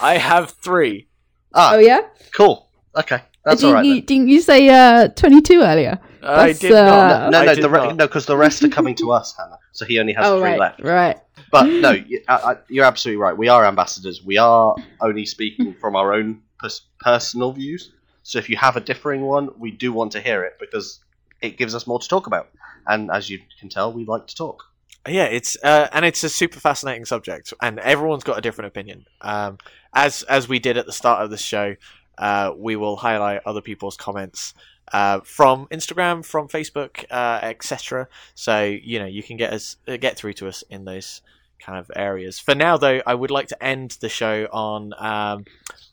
[0.00, 1.06] I have three.
[1.54, 2.00] Ah, Oh yeah.
[2.32, 2.68] cool.
[2.96, 3.84] Okay, that's didn't all right.
[3.86, 5.98] you didn't you say uh 22 earlier?
[6.22, 7.30] I did uh, not.
[7.32, 9.58] No, I no, did the re- no, because the rest are coming to us, Hannah.
[9.72, 10.82] So he only has oh three right, left.
[10.82, 11.18] right.
[11.50, 11.90] But no,
[12.28, 13.36] I, I, you're absolutely right.
[13.36, 14.22] We are ambassadors.
[14.24, 17.92] We are only speaking from our own pers- personal views.
[18.22, 21.00] So if you have a differing one, we do want to hear it because
[21.40, 22.48] it gives us more to talk about.
[22.86, 24.64] And as you can tell, we like to talk.
[25.08, 29.06] Yeah, it's uh, and it's a super fascinating subject, and everyone's got a different opinion.
[29.20, 29.58] Um,
[29.94, 31.76] as as we did at the start of the show,
[32.18, 34.52] uh, we will highlight other people's comments
[34.92, 38.08] uh, from Instagram, from Facebook, uh, etc.
[38.34, 41.22] So you know you can get us uh, get through to us in those
[41.58, 42.38] kind of areas.
[42.38, 45.44] For now, though, I would like to end the show on um,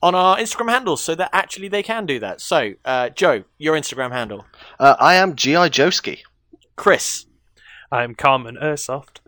[0.02, 2.42] on our Instagram handles so that actually they can do that.
[2.42, 4.46] So, uh, Joe, your Instagram handle,
[4.80, 5.70] Uh, I am G.I.
[5.70, 6.20] Joski.
[6.76, 7.26] Chris,
[7.92, 9.20] I'm Carmen Airsoft.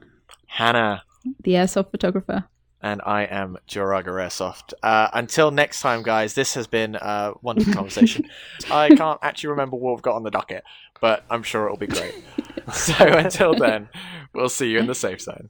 [0.47, 1.03] Hannah.
[1.43, 2.45] The airsoft photographer.
[2.85, 4.75] And I am Georaga Airsoft.
[4.83, 8.29] Uh, until next time, guys, this has been a wonderful conversation.
[8.69, 10.63] I can't actually remember what we've got on the docket,
[11.01, 12.13] but I'm sure it'll be great.
[12.71, 13.89] so until then,
[14.35, 15.49] we'll see you in the safe zone.